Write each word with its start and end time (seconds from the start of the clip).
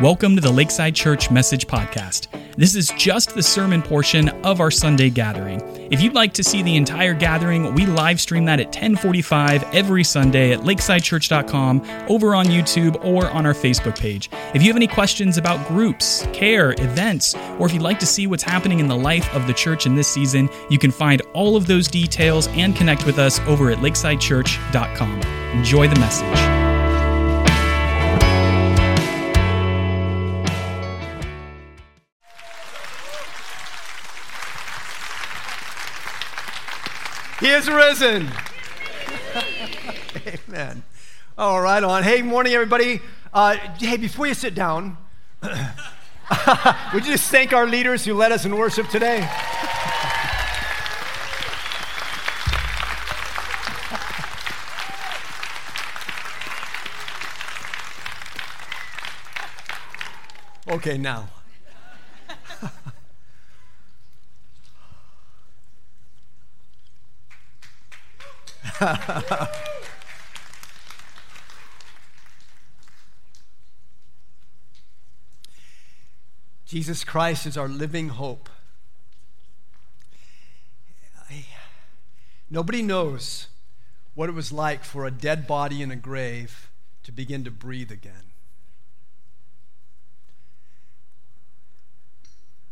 Welcome 0.00 0.34
to 0.36 0.40
the 0.40 0.50
Lakeside 0.50 0.94
Church 0.94 1.30
Message 1.30 1.66
Podcast. 1.66 2.28
This 2.56 2.74
is 2.74 2.88
just 2.96 3.34
the 3.34 3.42
sermon 3.42 3.82
portion 3.82 4.30
of 4.46 4.58
our 4.58 4.70
Sunday 4.70 5.10
gathering. 5.10 5.60
If 5.92 6.00
you'd 6.00 6.14
like 6.14 6.32
to 6.34 6.42
see 6.42 6.62
the 6.62 6.74
entire 6.74 7.12
gathering, 7.12 7.74
we 7.74 7.84
live 7.84 8.18
stream 8.18 8.46
that 8.46 8.60
at 8.60 8.68
1045 8.68 9.62
every 9.74 10.02
Sunday 10.02 10.52
at 10.52 10.60
lakesidechurch.com, 10.60 12.06
over 12.08 12.34
on 12.34 12.46
YouTube, 12.46 13.04
or 13.04 13.28
on 13.28 13.44
our 13.44 13.52
Facebook 13.52 13.98
page. 13.98 14.30
If 14.54 14.62
you 14.62 14.68
have 14.68 14.76
any 14.76 14.86
questions 14.86 15.36
about 15.36 15.68
groups, 15.68 16.26
care, 16.32 16.72
events, 16.78 17.34
or 17.58 17.66
if 17.66 17.74
you'd 17.74 17.82
like 17.82 17.98
to 17.98 18.06
see 18.06 18.26
what's 18.26 18.42
happening 18.42 18.80
in 18.80 18.88
the 18.88 18.96
life 18.96 19.30
of 19.34 19.46
the 19.46 19.52
church 19.52 19.84
in 19.84 19.96
this 19.96 20.08
season, 20.08 20.48
you 20.70 20.78
can 20.78 20.90
find 20.90 21.20
all 21.34 21.56
of 21.56 21.66
those 21.66 21.88
details 21.88 22.48
and 22.48 22.74
connect 22.74 23.04
with 23.04 23.18
us 23.18 23.38
over 23.40 23.70
at 23.70 23.76
lakesidechurch.com. 23.80 25.20
Enjoy 25.52 25.86
the 25.86 26.00
message. 26.00 26.59
He 37.40 37.48
is 37.48 37.70
risen. 37.70 38.28
Amen. 40.26 40.82
All 41.38 41.58
right, 41.58 41.82
on. 41.82 42.02
Hey, 42.02 42.20
morning, 42.20 42.52
everybody. 42.52 43.00
Uh, 43.32 43.56
hey, 43.78 43.96
before 43.96 44.26
you 44.26 44.34
sit 44.34 44.54
down, 44.54 44.98
would 45.42 47.06
you 47.06 47.12
just 47.12 47.30
thank 47.30 47.54
our 47.54 47.66
leaders 47.66 48.04
who 48.04 48.12
led 48.12 48.30
us 48.30 48.44
in 48.44 48.54
worship 48.54 48.88
today? 48.88 49.26
Okay, 60.68 60.98
now. 60.98 61.28
Jesus 76.66 77.04
Christ 77.04 77.46
is 77.46 77.56
our 77.58 77.68
living 77.68 78.08
hope. 78.10 78.48
Nobody 82.50 82.82
knows 82.82 83.46
what 84.14 84.28
it 84.28 84.32
was 84.32 84.50
like 84.50 84.82
for 84.82 85.06
a 85.06 85.10
dead 85.10 85.46
body 85.46 85.82
in 85.82 85.90
a 85.92 85.96
grave 85.96 86.68
to 87.04 87.12
begin 87.12 87.44
to 87.44 87.50
breathe 87.50 87.92
again. 87.92 88.32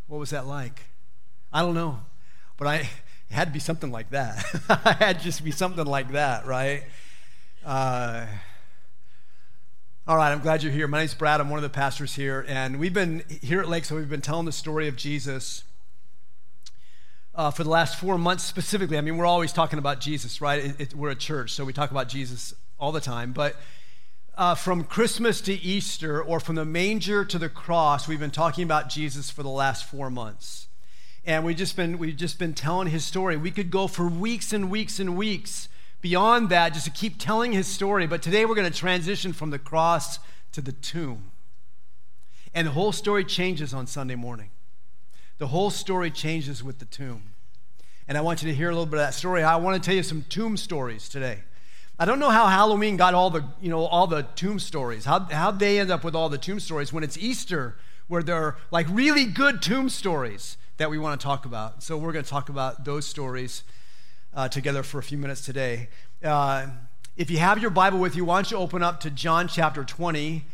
What 0.08 0.18
was 0.18 0.30
that 0.30 0.46
like? 0.46 0.86
I 1.52 1.62
don't 1.62 1.74
know. 1.74 2.00
But 2.56 2.66
I, 2.66 2.88
it 3.30 3.34
had 3.34 3.48
to 3.48 3.52
be 3.52 3.58
something 3.58 3.90
like 3.90 4.10
that. 4.10 4.44
it 4.70 4.96
had 4.96 5.18
to 5.18 5.24
just 5.24 5.44
be 5.44 5.50
something 5.50 5.84
like 5.84 6.12
that, 6.12 6.46
right? 6.46 6.84
Uh, 7.64 8.26
all 10.06 10.16
right, 10.16 10.32
I'm 10.32 10.40
glad 10.40 10.62
you're 10.62 10.72
here. 10.72 10.88
My 10.88 11.00
name's 11.00 11.12
Brad. 11.12 11.38
I'm 11.40 11.50
one 11.50 11.58
of 11.58 11.62
the 11.62 11.68
pastors 11.68 12.14
here. 12.14 12.46
And 12.48 12.78
we've 12.78 12.94
been 12.94 13.22
here 13.42 13.60
at 13.60 13.68
Lake, 13.68 13.84
so 13.84 13.96
we've 13.96 14.08
been 14.08 14.22
telling 14.22 14.46
the 14.46 14.52
story 14.52 14.88
of 14.88 14.96
Jesus 14.96 15.64
uh, 17.34 17.50
for 17.50 17.64
the 17.64 17.70
last 17.70 17.98
four 17.98 18.16
months 18.16 18.44
specifically. 18.44 18.96
I 18.96 19.02
mean, 19.02 19.18
we're 19.18 19.26
always 19.26 19.52
talking 19.52 19.78
about 19.78 20.00
Jesus, 20.00 20.40
right? 20.40 20.64
It, 20.64 20.80
it, 20.80 20.94
we're 20.94 21.10
a 21.10 21.14
church, 21.14 21.52
so 21.52 21.66
we 21.66 21.74
talk 21.74 21.90
about 21.90 22.08
Jesus 22.08 22.54
all 22.80 22.92
the 22.92 23.00
time. 23.02 23.32
But 23.32 23.56
uh, 24.38 24.54
from 24.54 24.84
Christmas 24.84 25.42
to 25.42 25.52
Easter, 25.52 26.22
or 26.22 26.40
from 26.40 26.54
the 26.54 26.64
manger 26.64 27.26
to 27.26 27.38
the 27.38 27.50
cross, 27.50 28.08
we've 28.08 28.20
been 28.20 28.30
talking 28.30 28.64
about 28.64 28.88
Jesus 28.88 29.28
for 29.28 29.42
the 29.42 29.50
last 29.50 29.84
four 29.84 30.08
months 30.08 30.67
and 31.28 31.44
we've 31.44 31.58
just 31.58 31.76
been 31.76 31.98
we've 31.98 32.16
just 32.16 32.38
been 32.38 32.54
telling 32.54 32.88
his 32.88 33.04
story. 33.04 33.36
We 33.36 33.50
could 33.50 33.70
go 33.70 33.86
for 33.86 34.08
weeks 34.08 34.54
and 34.54 34.70
weeks 34.70 34.98
and 34.98 35.14
weeks 35.14 35.68
beyond 36.00 36.48
that 36.48 36.72
just 36.72 36.86
to 36.86 36.90
keep 36.90 37.18
telling 37.18 37.52
his 37.52 37.66
story, 37.66 38.06
but 38.06 38.22
today 38.22 38.46
we're 38.46 38.54
going 38.54 38.70
to 38.70 38.76
transition 38.76 39.34
from 39.34 39.50
the 39.50 39.58
cross 39.58 40.18
to 40.52 40.62
the 40.62 40.72
tomb. 40.72 41.30
And 42.54 42.66
the 42.66 42.70
whole 42.70 42.92
story 42.92 43.24
changes 43.24 43.74
on 43.74 43.86
Sunday 43.86 44.14
morning. 44.14 44.48
The 45.36 45.48
whole 45.48 45.68
story 45.68 46.10
changes 46.10 46.64
with 46.64 46.78
the 46.78 46.86
tomb. 46.86 47.34
And 48.08 48.16
I 48.16 48.22
want 48.22 48.42
you 48.42 48.48
to 48.48 48.54
hear 48.54 48.70
a 48.70 48.72
little 48.72 48.86
bit 48.86 48.94
of 48.94 49.06
that 49.06 49.12
story. 49.12 49.42
I 49.42 49.56
want 49.56 49.80
to 49.80 49.86
tell 49.86 49.94
you 49.94 50.02
some 50.02 50.24
tomb 50.30 50.56
stories 50.56 51.10
today. 51.10 51.40
I 51.98 52.06
don't 52.06 52.20
know 52.20 52.30
how 52.30 52.46
Halloween 52.46 52.96
got 52.96 53.12
all 53.12 53.28
the, 53.28 53.44
you 53.60 53.68
know, 53.68 53.84
all 53.84 54.06
the 54.06 54.22
tomb 54.34 54.58
stories. 54.58 55.04
How 55.04 55.20
how 55.30 55.50
they 55.50 55.78
end 55.78 55.90
up 55.90 56.04
with 56.04 56.14
all 56.14 56.30
the 56.30 56.38
tomb 56.38 56.58
stories 56.58 56.90
when 56.90 57.04
it's 57.04 57.18
Easter, 57.18 57.76
where 58.06 58.22
there 58.22 58.36
are 58.36 58.56
like 58.70 58.86
really 58.88 59.26
good 59.26 59.60
tomb 59.60 59.90
stories 59.90 60.56
that 60.78 60.90
we 60.90 60.98
want 60.98 61.20
to 61.20 61.24
talk 61.24 61.44
about. 61.44 61.82
So 61.82 61.98
we're 61.98 62.12
going 62.12 62.24
to 62.24 62.30
talk 62.30 62.48
about 62.48 62.84
those 62.84 63.04
stories 63.04 63.64
uh, 64.32 64.48
together 64.48 64.84
for 64.84 64.98
a 64.98 65.02
few 65.02 65.18
minutes 65.18 65.44
today. 65.44 65.88
Uh, 66.22 66.68
if 67.16 67.30
you 67.30 67.38
have 67.38 67.58
your 67.58 67.70
Bible 67.70 67.98
with 67.98 68.14
you, 68.14 68.24
why 68.24 68.36
don't 68.36 68.50
you 68.50 68.56
open 68.56 68.82
up 68.82 69.00
to 69.00 69.10
John 69.10 69.48
chapter 69.48 69.82
20? 69.82 70.44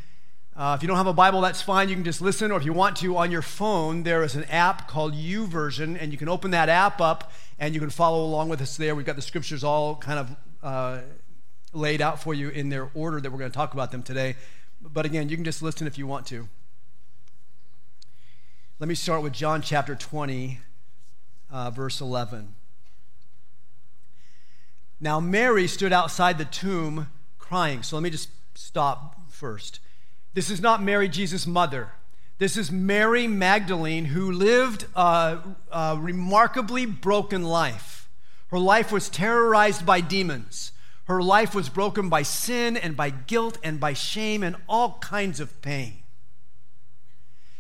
Uh, 0.57 0.75
if 0.77 0.83
you 0.83 0.89
don't 0.89 0.97
have 0.97 1.07
a 1.07 1.13
Bible, 1.13 1.43
that's 1.43 1.61
fine. 1.61 1.91
You 1.91 1.95
can 1.95 2.05
just 2.05 2.23
listen, 2.23 2.51
or 2.51 2.59
if 2.59 2.65
you 2.65 2.73
want 2.73 2.97
to, 2.99 3.19
on 3.19 3.31
your 3.31 3.43
phone, 3.43 4.03
there 4.03 4.23
is 4.23 4.34
an 4.34 4.45
app 4.45 4.89
called 4.89 5.13
YouVersion, 5.13 6.01
and 6.01 6.11
you 6.11 6.17
can 6.17 6.29
open 6.29 6.53
that 6.53 6.71
app 6.71 7.03
up 7.03 7.31
and 7.59 7.75
you 7.75 7.81
can 7.81 7.91
follow 7.91 8.25
along 8.25 8.49
with 8.49 8.63
us 8.63 8.79
there. 8.79 8.95
We've 8.95 9.05
got 9.05 9.17
the 9.17 9.23
scriptures 9.23 9.63
all 9.63 9.97
kind 9.97 10.19
of 10.19 10.37
uh, 10.63 11.01
laid 11.75 12.01
out 12.01 12.23
for 12.23 12.33
you 12.33 12.49
in 12.49 12.71
their 12.71 12.89
order 12.95 13.21
that 13.21 13.31
we're 13.31 13.39
going 13.39 13.51
to 13.51 13.57
talk 13.57 13.75
about 13.75 13.91
them 13.91 14.03
today. 14.03 14.37
But 14.81 15.05
again, 15.05 15.29
you 15.29 15.37
can 15.37 15.45
just 15.45 15.61
listen 15.61 15.87
if 15.87 15.99
you 15.99 16.07
want 16.07 16.25
to. 16.29 16.49
Let 18.81 18.89
me 18.89 18.97
start 18.97 19.23
with 19.23 19.33
John 19.33 19.62
chapter 19.62 19.95
20, 19.95 20.59
uh, 21.49 21.71
verse 21.71 22.01
11. 22.01 22.57
Now, 25.01 25.21
Mary 25.21 25.69
stood 25.69 25.93
outside 25.93 26.39
the 26.39 26.45
tomb 26.45 27.07
crying. 27.39 27.84
So 27.84 27.95
let 27.95 28.03
me 28.03 28.11
just 28.11 28.31
stop 28.57 29.31
first. 29.31 29.79
This 30.33 30.51
is 30.51 30.61
not 30.61 30.83
Mary, 30.83 31.09
Jesus' 31.09 31.47
mother. 31.47 31.93
This 32.39 32.57
is 32.57 32.73
Mary 32.73 33.29
Magdalene, 33.29 34.07
who 34.07 34.33
lived 34.33 34.87
a, 34.97 35.39
a 35.71 35.97
remarkably 35.97 36.84
broken 36.84 37.45
life. 37.45 38.09
Her 38.49 38.59
life 38.59 38.91
was 38.91 39.09
terrorized 39.09 39.87
by 39.87 40.01
demons. 40.01 40.73
Her 41.05 41.23
life 41.23 41.55
was 41.55 41.69
broken 41.69 42.09
by 42.09 42.23
sin 42.23 42.77
and 42.77 42.97
by 42.97 43.11
guilt 43.11 43.57
and 43.63 43.79
by 43.79 43.93
shame 43.93 44.43
and 44.43 44.57
all 44.69 44.99
kinds 45.01 45.39
of 45.39 45.63
pain. 45.63 46.03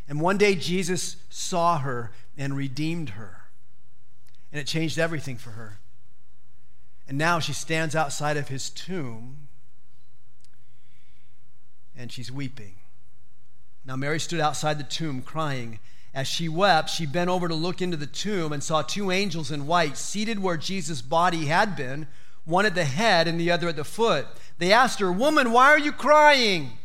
And 0.08 0.20
one 0.20 0.38
day 0.38 0.54
Jesus 0.54 1.16
saw 1.30 1.78
her 1.78 2.12
and 2.36 2.56
redeemed 2.56 3.10
her. 3.10 3.44
And 4.52 4.60
it 4.60 4.66
changed 4.66 4.98
everything 4.98 5.36
for 5.36 5.50
her. 5.50 5.78
And 7.08 7.18
now 7.18 7.38
she 7.38 7.52
stands 7.52 7.94
outside 7.94 8.36
of 8.36 8.48
his 8.48 8.70
tomb 8.70 9.48
and 11.96 12.10
she's 12.10 12.30
weeping. 12.30 12.74
Now, 13.84 13.96
Mary 13.96 14.18
stood 14.18 14.40
outside 14.40 14.78
the 14.78 14.84
tomb 14.84 15.22
crying. 15.22 15.78
As 16.14 16.26
she 16.26 16.48
wept, 16.48 16.90
she 16.90 17.06
bent 17.06 17.28
over 17.28 17.48
to 17.48 17.54
look 17.54 17.82
into 17.82 17.96
the 17.96 18.06
tomb 18.06 18.52
and 18.52 18.62
saw 18.62 18.82
two 18.82 19.10
angels 19.10 19.50
in 19.50 19.66
white 19.66 19.96
seated 19.96 20.38
where 20.38 20.56
Jesus' 20.56 21.02
body 21.02 21.46
had 21.46 21.76
been, 21.76 22.06
one 22.44 22.66
at 22.66 22.74
the 22.74 22.84
head 22.84 23.28
and 23.28 23.38
the 23.38 23.50
other 23.50 23.68
at 23.68 23.76
the 23.76 23.84
foot. 23.84 24.26
They 24.58 24.72
asked 24.72 25.00
her, 25.00 25.12
Woman, 25.12 25.52
why 25.52 25.66
are 25.66 25.78
you 25.78 25.92
crying? 25.92 26.78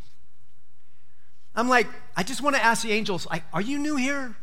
I'm 1.59 1.67
like, 1.69 1.87
I 2.15 2.23
just 2.23 2.41
want 2.41 2.55
to 2.55 2.63
ask 2.63 2.83
the 2.83 2.91
angels, 2.91 3.27
like, 3.29 3.43
are 3.53 3.61
you 3.61 3.77
new 3.77 3.95
here? 3.95 4.35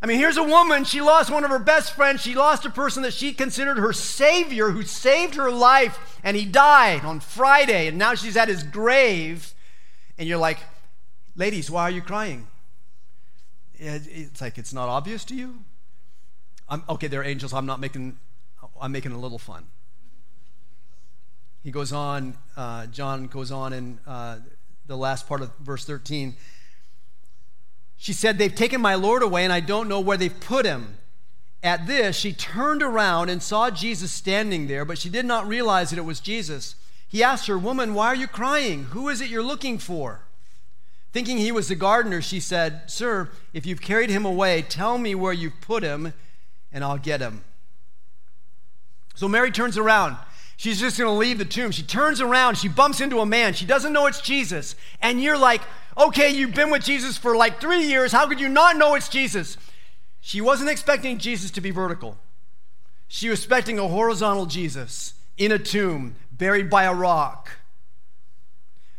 I 0.00 0.06
mean, 0.06 0.18
here's 0.18 0.36
a 0.36 0.44
woman, 0.44 0.84
she 0.84 1.00
lost 1.00 1.30
one 1.30 1.44
of 1.44 1.50
her 1.50 1.58
best 1.58 1.94
friends. 1.94 2.20
She 2.22 2.34
lost 2.34 2.64
a 2.64 2.70
person 2.70 3.02
that 3.02 3.12
she 3.12 3.32
considered 3.32 3.78
her 3.78 3.92
savior 3.92 4.70
who 4.70 4.82
saved 4.84 5.34
her 5.34 5.50
life, 5.50 6.18
and 6.22 6.36
he 6.36 6.44
died 6.44 7.04
on 7.04 7.18
Friday, 7.18 7.88
and 7.88 7.98
now 7.98 8.14
she's 8.14 8.36
at 8.36 8.48
his 8.48 8.62
grave. 8.62 9.54
And 10.16 10.28
you're 10.28 10.38
like, 10.38 10.58
ladies, 11.34 11.70
why 11.70 11.82
are 11.82 11.90
you 11.90 12.02
crying? 12.02 12.46
It's 13.74 14.40
like, 14.40 14.56
it's 14.56 14.72
not 14.72 14.88
obvious 14.88 15.24
to 15.26 15.34
you? 15.34 15.64
I'm, 16.68 16.82
okay, 16.88 17.08
they're 17.08 17.24
angels. 17.24 17.52
I'm 17.52 17.66
not 17.66 17.80
making, 17.80 18.18
I'm 18.80 18.92
making 18.92 19.12
a 19.12 19.18
little 19.18 19.38
fun. 19.38 19.66
He 21.62 21.70
goes 21.70 21.92
on, 21.92 22.36
uh, 22.56 22.86
John 22.86 23.26
goes 23.26 23.50
on 23.50 23.72
and 23.72 23.98
uh, 24.06 24.38
the 24.88 24.96
last 24.96 25.28
part 25.28 25.42
of 25.42 25.52
verse 25.60 25.84
13. 25.84 26.34
She 27.96 28.12
said, 28.12 28.38
They've 28.38 28.54
taken 28.54 28.80
my 28.80 28.96
Lord 28.96 29.22
away, 29.22 29.44
and 29.44 29.52
I 29.52 29.60
don't 29.60 29.88
know 29.88 30.00
where 30.00 30.16
they've 30.16 30.40
put 30.40 30.66
him. 30.66 30.96
At 31.62 31.86
this, 31.86 32.16
she 32.16 32.32
turned 32.32 32.82
around 32.82 33.28
and 33.28 33.42
saw 33.42 33.70
Jesus 33.70 34.10
standing 34.10 34.66
there, 34.66 34.84
but 34.84 34.98
she 34.98 35.08
did 35.08 35.26
not 35.26 35.46
realize 35.46 35.90
that 35.90 35.98
it 35.98 36.04
was 36.04 36.20
Jesus. 36.20 36.74
He 37.06 37.22
asked 37.22 37.46
her, 37.46 37.58
Woman, 37.58 37.94
why 37.94 38.06
are 38.06 38.16
you 38.16 38.26
crying? 38.26 38.84
Who 38.84 39.08
is 39.08 39.20
it 39.20 39.30
you're 39.30 39.42
looking 39.42 39.78
for? 39.78 40.22
Thinking 41.12 41.38
he 41.38 41.52
was 41.52 41.68
the 41.68 41.74
gardener, 41.74 42.22
she 42.22 42.40
said, 42.40 42.90
Sir, 42.90 43.30
if 43.52 43.66
you've 43.66 43.80
carried 43.80 44.10
him 44.10 44.24
away, 44.24 44.62
tell 44.62 44.98
me 44.98 45.14
where 45.14 45.32
you've 45.32 45.60
put 45.60 45.82
him, 45.82 46.12
and 46.72 46.84
I'll 46.84 46.98
get 46.98 47.20
him. 47.20 47.44
So 49.14 49.26
Mary 49.26 49.50
turns 49.50 49.76
around. 49.76 50.16
She's 50.58 50.80
just 50.80 50.98
going 50.98 51.08
to 51.08 51.16
leave 51.16 51.38
the 51.38 51.44
tomb. 51.44 51.70
She 51.70 51.84
turns 51.84 52.20
around, 52.20 52.58
she 52.58 52.66
bumps 52.66 53.00
into 53.00 53.20
a 53.20 53.26
man. 53.26 53.54
She 53.54 53.64
doesn't 53.64 53.92
know 53.92 54.06
it's 54.06 54.20
Jesus. 54.20 54.74
And 55.00 55.22
you're 55.22 55.38
like, 55.38 55.62
okay, 55.96 56.30
you've 56.30 56.52
been 56.52 56.72
with 56.72 56.82
Jesus 56.82 57.16
for 57.16 57.36
like 57.36 57.60
three 57.60 57.86
years. 57.86 58.10
How 58.10 58.26
could 58.26 58.40
you 58.40 58.48
not 58.48 58.76
know 58.76 58.96
it's 58.96 59.08
Jesus? 59.08 59.56
She 60.20 60.40
wasn't 60.40 60.68
expecting 60.68 61.18
Jesus 61.18 61.52
to 61.52 61.60
be 61.60 61.70
vertical. 61.70 62.18
She 63.06 63.28
was 63.28 63.38
expecting 63.38 63.78
a 63.78 63.86
horizontal 63.86 64.46
Jesus 64.46 65.14
in 65.36 65.52
a 65.52 65.60
tomb, 65.60 66.16
buried 66.32 66.68
by 66.68 66.84
a 66.84 66.92
rock. 66.92 67.52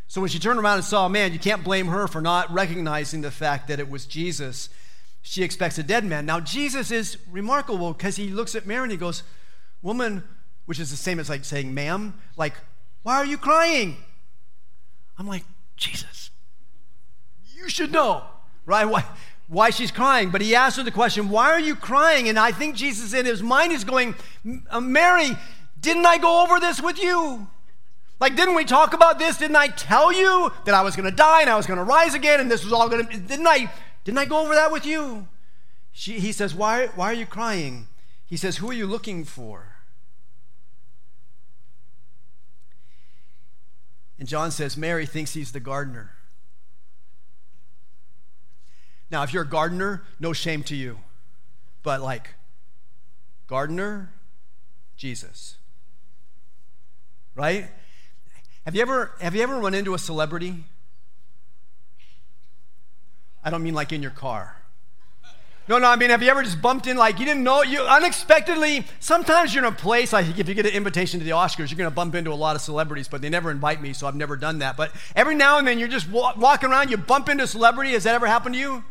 So 0.08 0.22
when 0.22 0.30
she 0.30 0.40
turned 0.40 0.62
around 0.62 0.76
and 0.76 0.86
saw 0.86 1.08
a 1.08 1.10
man, 1.10 1.34
you 1.34 1.40
can't 1.40 1.66
blame 1.66 1.88
her 1.88 2.08
for 2.08 2.22
not 2.22 2.50
recognizing 2.54 3.20
the 3.20 3.32
fact 3.32 3.68
that 3.68 3.82
it 3.82 3.90
was 3.90 4.06
Jesus. 4.06 4.70
She 5.22 5.44
expects 5.44 5.78
a 5.78 5.84
dead 5.84 6.06
man. 6.06 6.26
Now, 6.26 6.40
Jesus 6.40 6.90
is 6.90 7.18
remarkable 7.30 7.92
because 7.92 8.16
he 8.16 8.30
looks 8.30 8.56
at 8.56 8.66
Mary 8.66 8.84
and 8.84 8.92
he 8.94 8.98
goes, 8.98 9.24
Woman, 9.82 10.24
which 10.70 10.80
is 10.80 10.92
the 10.92 10.98
same 10.98 11.20
as 11.20 11.32
like 11.32 11.44
saying, 11.44 11.74
ma'am, 11.74 12.14
like, 12.38 12.54
why 13.02 13.16
are 13.16 13.26
you 13.26 13.40
crying? 13.40 13.98
I'm 15.18 15.26
like, 15.26 15.44
Jesus, 15.76 16.30
you 17.56 17.68
should 17.68 17.92
know, 17.92 18.22
right? 18.68 18.86
Why, 18.86 19.04
why 19.48 19.72
she's 19.72 19.90
crying. 19.90 20.30
But 20.30 20.42
he 20.42 20.54
asked 20.54 20.78
her 20.78 20.84
the 20.84 20.92
question, 20.92 21.30
why 21.30 21.50
are 21.50 21.60
you 21.60 21.76
crying? 21.76 22.30
And 22.30 22.38
I 22.38 22.52
think 22.52 22.76
Jesus 22.76 23.16
in 23.16 23.26
his 23.26 23.42
mind 23.42 23.72
is 23.72 23.84
going, 23.84 24.14
uh, 24.70 24.80
Mary, 24.80 25.32
didn't 25.82 26.06
I 26.06 26.20
go 26.20 26.44
over 26.44 26.60
this 26.60 26.80
with 26.80 27.02
you? 27.02 27.48
Like, 28.20 28.36
didn't 28.36 28.54
we 28.54 28.64
talk 28.64 28.94
about 28.94 29.18
this? 29.18 29.38
Didn't 29.38 29.56
I 29.56 29.70
tell 29.70 30.14
you 30.14 30.52
that 30.66 30.76
I 30.76 30.84
was 30.84 30.96
going 30.96 31.10
to 31.10 31.16
die 31.16 31.42
and 31.42 31.50
I 31.50 31.58
was 31.58 31.66
going 31.66 31.80
to 31.80 31.84
rise 31.84 32.14
again 32.14 32.40
and 32.40 32.52
this 32.52 32.64
was 32.64 32.74
all 32.74 32.88
going 32.90 33.08
to, 33.08 33.18
didn't 33.18 33.48
I, 33.48 33.72
didn't 34.04 34.20
I 34.20 34.26
go 34.26 34.40
over 34.44 34.54
that 34.54 34.72
with 34.72 34.86
you? 34.86 35.28
She, 35.94 36.20
he 36.20 36.32
says, 36.32 36.54
why, 36.54 36.90
why 36.94 37.06
are 37.06 37.16
you 37.16 37.26
crying? 37.26 37.88
He 38.28 38.38
says, 38.38 38.58
who 38.58 38.70
are 38.70 38.74
you 38.74 38.86
looking 38.86 39.26
for? 39.26 39.79
And 44.20 44.28
John 44.28 44.52
says, 44.52 44.76
Mary 44.76 45.06
thinks 45.06 45.34
he's 45.34 45.54
the 45.54 45.62
gardener. 45.62 46.12
Now, 49.10 49.24
if 49.24 49.34
you're 49.34 49.44
a 49.44 49.48
gardener, 49.48 50.04
no 50.20 50.34
shame 50.34 50.62
to 50.64 50.76
you. 50.76 51.00
But 51.82 52.02
like, 52.02 52.36
gardener, 53.48 54.14
Jesus. 54.98 55.56
Right? 57.34 57.70
Have 58.66 58.76
you 58.76 58.82
ever 58.82 59.14
have 59.22 59.34
you 59.34 59.42
ever 59.42 59.58
run 59.58 59.74
into 59.74 59.94
a 59.94 60.00
celebrity? 60.00 60.66
I 63.44 63.50
don't 63.50 63.64
mean 63.64 63.74
like 63.74 63.94
in 63.94 64.02
your 64.02 64.12
car. 64.12 64.58
No, 65.70 65.78
no, 65.78 65.88
I 65.88 65.98
mean, 65.98 66.10
have 66.10 66.24
you 66.24 66.30
ever 66.32 66.42
just 66.42 66.64
bumped 66.64 66.88
in 66.88 66.98
like 66.98 67.20
you 67.20 67.26
didn't 67.26 67.44
know 67.44 67.62
you 67.62 67.82
unexpectedly? 67.82 68.88
Sometimes 69.00 69.54
you're 69.54 69.64
in 69.64 69.72
a 69.72 69.76
place 69.76 70.12
like 70.12 70.40
if 70.40 70.50
you 70.50 70.56
get 70.56 70.66
an 70.66 70.72
invitation 70.72 71.20
to 71.20 71.24
the 71.24 71.32
Oscars, 71.34 71.70
you're 71.70 71.78
going 71.78 71.88
to 71.88 71.96
bump 71.96 72.16
into 72.16 72.32
a 72.32 72.34
lot 72.34 72.56
of 72.56 72.64
celebrities, 72.64 73.08
but 73.08 73.22
they 73.22 73.30
never 73.30 73.52
invite 73.52 73.80
me, 73.80 73.94
so 73.94 74.08
I've 74.08 74.16
never 74.16 74.36
done 74.36 74.60
that. 74.60 74.76
But 74.76 74.92
every 75.16 75.36
now 75.36 75.60
and 75.60 75.68
then 75.68 75.78
you're 75.78 75.88
just 75.88 76.10
walking 76.10 76.72
around, 76.72 76.90
you 76.90 76.98
bump 76.98 77.30
into 77.30 77.44
a 77.44 77.48
celebrity. 77.48 77.92
Has 77.92 78.06
that 78.06 78.16
ever 78.16 78.26
happened 78.26 78.56
to 78.56 78.60
you? 78.60 78.84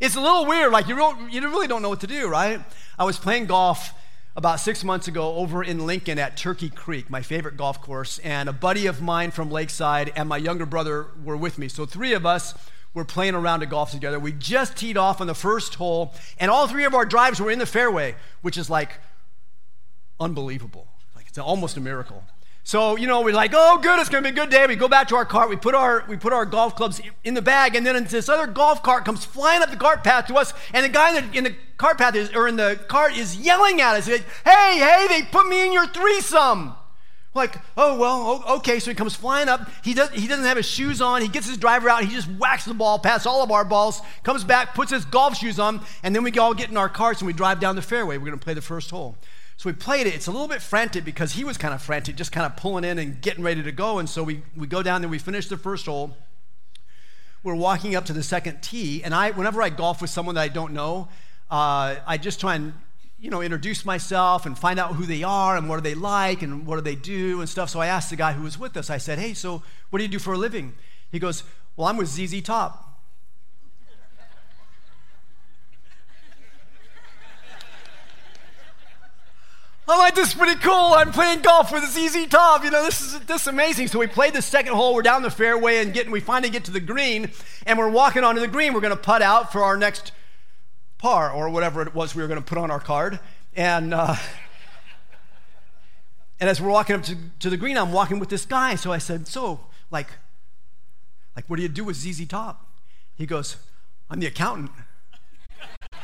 It's 0.00 0.16
a 0.16 0.20
little 0.20 0.44
weird. 0.44 0.72
Like 0.72 0.88
you, 0.88 0.96
you 1.30 1.40
really 1.40 1.68
don't 1.68 1.82
know 1.82 1.88
what 1.88 2.00
to 2.00 2.08
do, 2.08 2.26
right? 2.26 2.60
I 2.98 3.04
was 3.04 3.16
playing 3.16 3.46
golf 3.46 3.94
about 4.34 4.58
six 4.58 4.82
months 4.82 5.06
ago 5.06 5.36
over 5.36 5.62
in 5.62 5.86
Lincoln 5.86 6.18
at 6.18 6.36
Turkey 6.36 6.68
Creek, 6.68 7.10
my 7.10 7.22
favorite 7.22 7.56
golf 7.56 7.80
course, 7.80 8.18
and 8.18 8.48
a 8.48 8.52
buddy 8.52 8.88
of 8.88 9.00
mine 9.00 9.30
from 9.30 9.52
Lakeside 9.52 10.12
and 10.16 10.28
my 10.28 10.38
younger 10.38 10.66
brother 10.66 11.06
were 11.22 11.36
with 11.36 11.58
me. 11.58 11.68
So 11.68 11.86
three 11.86 12.12
of 12.12 12.26
us 12.26 12.54
were 12.94 13.04
playing 13.04 13.34
around 13.34 13.62
a 13.62 13.66
golf 13.66 13.90
together. 13.90 14.18
We 14.18 14.32
just 14.32 14.76
teed 14.76 14.96
off 14.96 15.20
on 15.20 15.26
the 15.26 15.34
first 15.34 15.74
hole, 15.74 16.14
and 16.38 16.50
all 16.50 16.66
three 16.68 16.84
of 16.84 16.94
our 16.94 17.04
drives 17.04 17.40
were 17.40 17.50
in 17.50 17.58
the 17.58 17.66
fairway, 17.66 18.14
which 18.40 18.56
is 18.56 18.70
like 18.70 19.00
unbelievable. 20.20 20.86
Like 21.14 21.26
it's 21.28 21.38
almost 21.38 21.76
a 21.76 21.80
miracle. 21.80 22.24
So, 22.66 22.96
you 22.96 23.06
know, 23.06 23.20
we're 23.20 23.34
like, 23.34 23.50
oh, 23.54 23.78
good, 23.82 24.00
it's 24.00 24.08
to 24.08 24.22
be 24.22 24.30
a 24.30 24.32
good 24.32 24.48
day. 24.48 24.66
We 24.66 24.74
go 24.74 24.88
back 24.88 25.08
to 25.08 25.16
our 25.16 25.26
cart, 25.26 25.50
we 25.50 25.56
put 25.56 25.74
our, 25.74 26.02
we 26.08 26.16
put 26.16 26.32
our 26.32 26.46
golf 26.46 26.76
clubs 26.76 26.98
in 27.22 27.34
the 27.34 27.42
bag, 27.42 27.76
and 27.76 27.84
then 27.84 28.02
this 28.04 28.26
other 28.30 28.46
golf 28.46 28.82
cart 28.82 29.04
comes 29.04 29.22
flying 29.22 29.60
up 29.60 29.70
the 29.70 29.76
cart 29.76 30.02
path 30.02 30.28
to 30.28 30.36
us, 30.36 30.54
and 30.72 30.82
the 30.82 30.88
guy 30.88 31.14
in 31.14 31.30
the, 31.30 31.38
in 31.38 31.44
the 31.44 31.54
cart 31.76 31.98
path 31.98 32.14
is, 32.14 32.34
or 32.34 32.48
in 32.48 32.56
the 32.56 32.80
cart 32.88 33.18
is 33.18 33.36
yelling 33.36 33.82
at 33.82 33.96
us, 33.96 34.06
hey, 34.06 34.22
hey, 34.44 35.06
they 35.10 35.22
put 35.30 35.46
me 35.46 35.66
in 35.66 35.74
your 35.74 35.86
threesome. 35.86 36.74
Like, 37.34 37.60
oh, 37.76 37.98
well, 37.98 38.44
okay. 38.58 38.78
So 38.78 38.90
he 38.90 38.94
comes 38.94 39.16
flying 39.16 39.48
up. 39.48 39.68
He, 39.82 39.92
does, 39.92 40.10
he 40.10 40.28
doesn't 40.28 40.44
have 40.44 40.56
his 40.56 40.66
shoes 40.66 41.00
on. 41.00 41.20
He 41.20 41.28
gets 41.28 41.48
his 41.48 41.58
driver 41.58 41.88
out. 41.88 42.04
He 42.04 42.14
just 42.14 42.28
whacks 42.28 42.64
the 42.64 42.74
ball 42.74 42.98
past 43.00 43.26
all 43.26 43.42
of 43.42 43.50
our 43.50 43.64
balls, 43.64 44.00
comes 44.22 44.44
back, 44.44 44.74
puts 44.74 44.92
his 44.92 45.04
golf 45.04 45.36
shoes 45.36 45.58
on, 45.58 45.80
and 46.04 46.14
then 46.14 46.22
we 46.22 46.32
all 46.38 46.54
get 46.54 46.70
in 46.70 46.76
our 46.76 46.88
carts 46.88 47.20
and 47.20 47.26
we 47.26 47.32
drive 47.32 47.58
down 47.58 47.74
the 47.74 47.82
fairway. 47.82 48.18
We're 48.18 48.26
going 48.26 48.38
to 48.38 48.44
play 48.44 48.54
the 48.54 48.62
first 48.62 48.90
hole. 48.90 49.16
So 49.56 49.68
we 49.68 49.74
played 49.74 50.06
it. 50.06 50.14
It's 50.14 50.26
a 50.26 50.32
little 50.32 50.48
bit 50.48 50.62
frantic 50.62 51.04
because 51.04 51.32
he 51.32 51.44
was 51.44 51.58
kind 51.58 51.74
of 51.74 51.82
frantic, 51.82 52.16
just 52.16 52.32
kind 52.32 52.46
of 52.46 52.56
pulling 52.56 52.84
in 52.84 52.98
and 52.98 53.20
getting 53.20 53.42
ready 53.42 53.62
to 53.62 53.72
go. 53.72 53.98
And 53.98 54.08
so 54.08 54.22
we, 54.22 54.42
we 54.56 54.66
go 54.66 54.82
down 54.82 55.00
there, 55.00 55.08
we 55.08 55.18
finish 55.18 55.48
the 55.48 55.56
first 55.56 55.86
hole. 55.86 56.16
We're 57.42 57.54
walking 57.54 57.94
up 57.94 58.04
to 58.06 58.12
the 58.12 58.22
second 58.22 58.62
tee. 58.62 59.02
And 59.04 59.14
I, 59.14 59.32
whenever 59.32 59.60
I 59.60 59.68
golf 59.68 60.00
with 60.00 60.10
someone 60.10 60.36
that 60.36 60.40
I 60.40 60.48
don't 60.48 60.72
know, 60.72 61.08
uh, 61.50 61.96
I 62.06 62.16
just 62.16 62.40
try 62.40 62.54
and 62.54 62.74
you 63.24 63.30
know, 63.30 63.40
introduce 63.40 63.86
myself 63.86 64.44
and 64.44 64.58
find 64.58 64.78
out 64.78 64.96
who 64.96 65.06
they 65.06 65.22
are 65.22 65.56
and 65.56 65.66
what 65.66 65.78
are 65.78 65.80
they 65.80 65.94
like 65.94 66.42
and 66.42 66.66
what 66.66 66.76
do 66.76 66.82
they 66.82 66.94
do 66.94 67.40
and 67.40 67.48
stuff. 67.48 67.70
So 67.70 67.80
I 67.80 67.86
asked 67.86 68.10
the 68.10 68.16
guy 68.16 68.34
who 68.34 68.42
was 68.42 68.58
with 68.58 68.76
us, 68.76 68.90
I 68.90 68.98
said, 68.98 69.18
hey, 69.18 69.32
so 69.32 69.62
what 69.88 69.98
do 69.98 70.02
you 70.02 70.10
do 70.10 70.18
for 70.18 70.34
a 70.34 70.36
living? 70.36 70.74
He 71.10 71.18
goes, 71.18 71.42
well, 71.74 71.88
I'm 71.88 71.96
with 71.96 72.08
ZZ 72.08 72.42
Top. 72.42 73.00
I'm 79.88 79.98
like, 79.98 80.14
this 80.14 80.28
is 80.28 80.34
pretty 80.34 80.60
cool. 80.60 80.74
I'm 80.74 81.10
playing 81.10 81.40
golf 81.40 81.72
with 81.72 81.84
ZZ 81.84 82.26
Top. 82.26 82.62
You 82.62 82.70
know, 82.70 82.84
this 82.84 83.00
is 83.00 83.20
this 83.20 83.40
is 83.40 83.48
amazing. 83.48 83.88
So 83.88 83.98
we 83.98 84.06
played 84.06 84.34
the 84.34 84.42
second 84.42 84.74
hole. 84.74 84.94
We're 84.94 85.00
down 85.00 85.22
the 85.22 85.30
fairway 85.30 85.78
and 85.78 85.94
getting, 85.94 86.12
we 86.12 86.20
finally 86.20 86.50
get 86.50 86.64
to 86.64 86.70
the 86.70 86.78
green, 86.78 87.30
and 87.64 87.78
we're 87.78 87.88
walking 87.88 88.22
onto 88.22 88.42
the 88.42 88.48
green. 88.48 88.74
We're 88.74 88.82
going 88.82 88.94
to 88.94 89.02
putt 89.02 89.22
out 89.22 89.50
for 89.50 89.64
our 89.64 89.78
next 89.78 90.12
par 91.04 91.30
or 91.30 91.50
whatever 91.50 91.82
it 91.82 91.94
was 91.94 92.14
we 92.14 92.22
were 92.22 92.28
going 92.28 92.40
to 92.40 92.44
put 92.44 92.56
on 92.56 92.70
our 92.70 92.80
card. 92.80 93.20
And, 93.54 93.92
uh, 93.92 94.16
and 96.40 96.48
as 96.48 96.62
we're 96.62 96.70
walking 96.70 96.96
up 96.96 97.02
to, 97.02 97.14
to 97.40 97.50
the 97.50 97.58
green, 97.58 97.76
I'm 97.76 97.92
walking 97.92 98.18
with 98.18 98.30
this 98.30 98.46
guy. 98.46 98.74
So 98.76 98.90
I 98.90 98.96
said, 98.96 99.28
So, 99.28 99.60
like, 99.90 100.08
like, 101.36 101.44
what 101.46 101.56
do 101.56 101.62
you 101.62 101.68
do 101.68 101.84
with 101.84 101.96
ZZ 101.96 102.26
Top? 102.26 102.70
He 103.16 103.26
goes, 103.26 103.58
I'm 104.08 104.18
the 104.18 104.28
accountant. 104.28 104.70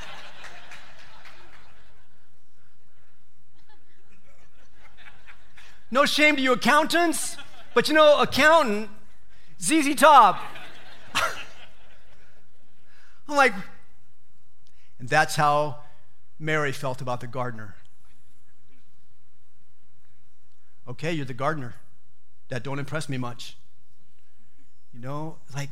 no 5.90 6.04
shame 6.04 6.36
to 6.36 6.42
you 6.42 6.52
accountants, 6.52 7.38
but 7.72 7.88
you 7.88 7.94
know, 7.94 8.20
accountant, 8.20 8.90
ZZ 9.62 9.94
Top. 9.94 10.38
I'm 13.26 13.36
like, 13.36 13.54
and 15.00 15.08
that's 15.08 15.34
how 15.34 15.78
Mary 16.38 16.72
felt 16.72 17.00
about 17.00 17.20
the 17.20 17.26
gardener. 17.26 17.74
Okay, 20.86 21.12
you're 21.12 21.24
the 21.24 21.34
gardener. 21.34 21.74
That 22.48 22.62
don't 22.62 22.78
impress 22.78 23.08
me 23.08 23.16
much. 23.16 23.56
You 24.92 25.00
know, 25.00 25.38
like 25.54 25.70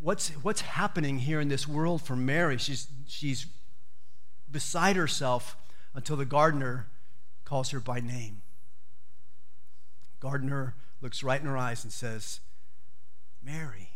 what's 0.00 0.30
what's 0.42 0.62
happening 0.62 1.18
here 1.18 1.40
in 1.40 1.48
this 1.48 1.68
world 1.68 2.02
for 2.02 2.16
Mary? 2.16 2.56
She's 2.56 2.88
she's 3.06 3.46
beside 4.50 4.96
herself 4.96 5.56
until 5.94 6.16
the 6.16 6.24
gardener 6.24 6.88
calls 7.44 7.70
her 7.70 7.80
by 7.80 8.00
name. 8.00 8.42
Gardener 10.20 10.74
looks 11.00 11.22
right 11.22 11.40
in 11.40 11.46
her 11.46 11.58
eyes 11.58 11.84
and 11.84 11.92
says, 11.92 12.40
Mary. 13.42 13.91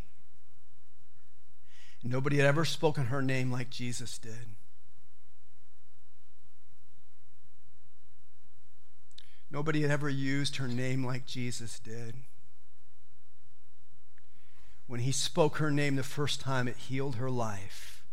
Nobody 2.08 2.36
had 2.36 2.46
ever 2.46 2.64
spoken 2.64 3.06
her 3.06 3.20
name 3.20 3.50
like 3.50 3.68
Jesus 3.68 4.16
did. 4.18 4.54
Nobody 9.50 9.82
had 9.82 9.90
ever 9.90 10.08
used 10.08 10.56
her 10.56 10.68
name 10.68 11.04
like 11.04 11.26
Jesus 11.26 11.80
did. 11.80 12.14
When 14.86 15.00
he 15.00 15.10
spoke 15.10 15.56
her 15.56 15.70
name 15.70 15.96
the 15.96 16.04
first 16.04 16.40
time, 16.40 16.68
it 16.68 16.76
healed 16.76 17.16
her 17.16 17.30
life. 17.30 18.04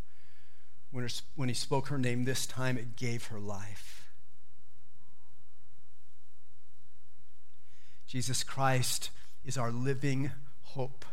When, 0.92 1.08
when 1.36 1.50
he 1.50 1.56
spoke 1.56 1.88
her 1.88 1.98
name 2.00 2.26
this 2.26 2.48
time, 2.48 2.78
it 2.78 2.96
gave 2.96 3.26
her 3.28 3.40
life. 3.40 4.10
Jesus 8.08 8.44
Christ 8.44 9.12
is 9.46 9.58
our 9.58 9.72
living 9.72 10.32
hope. 10.62 11.06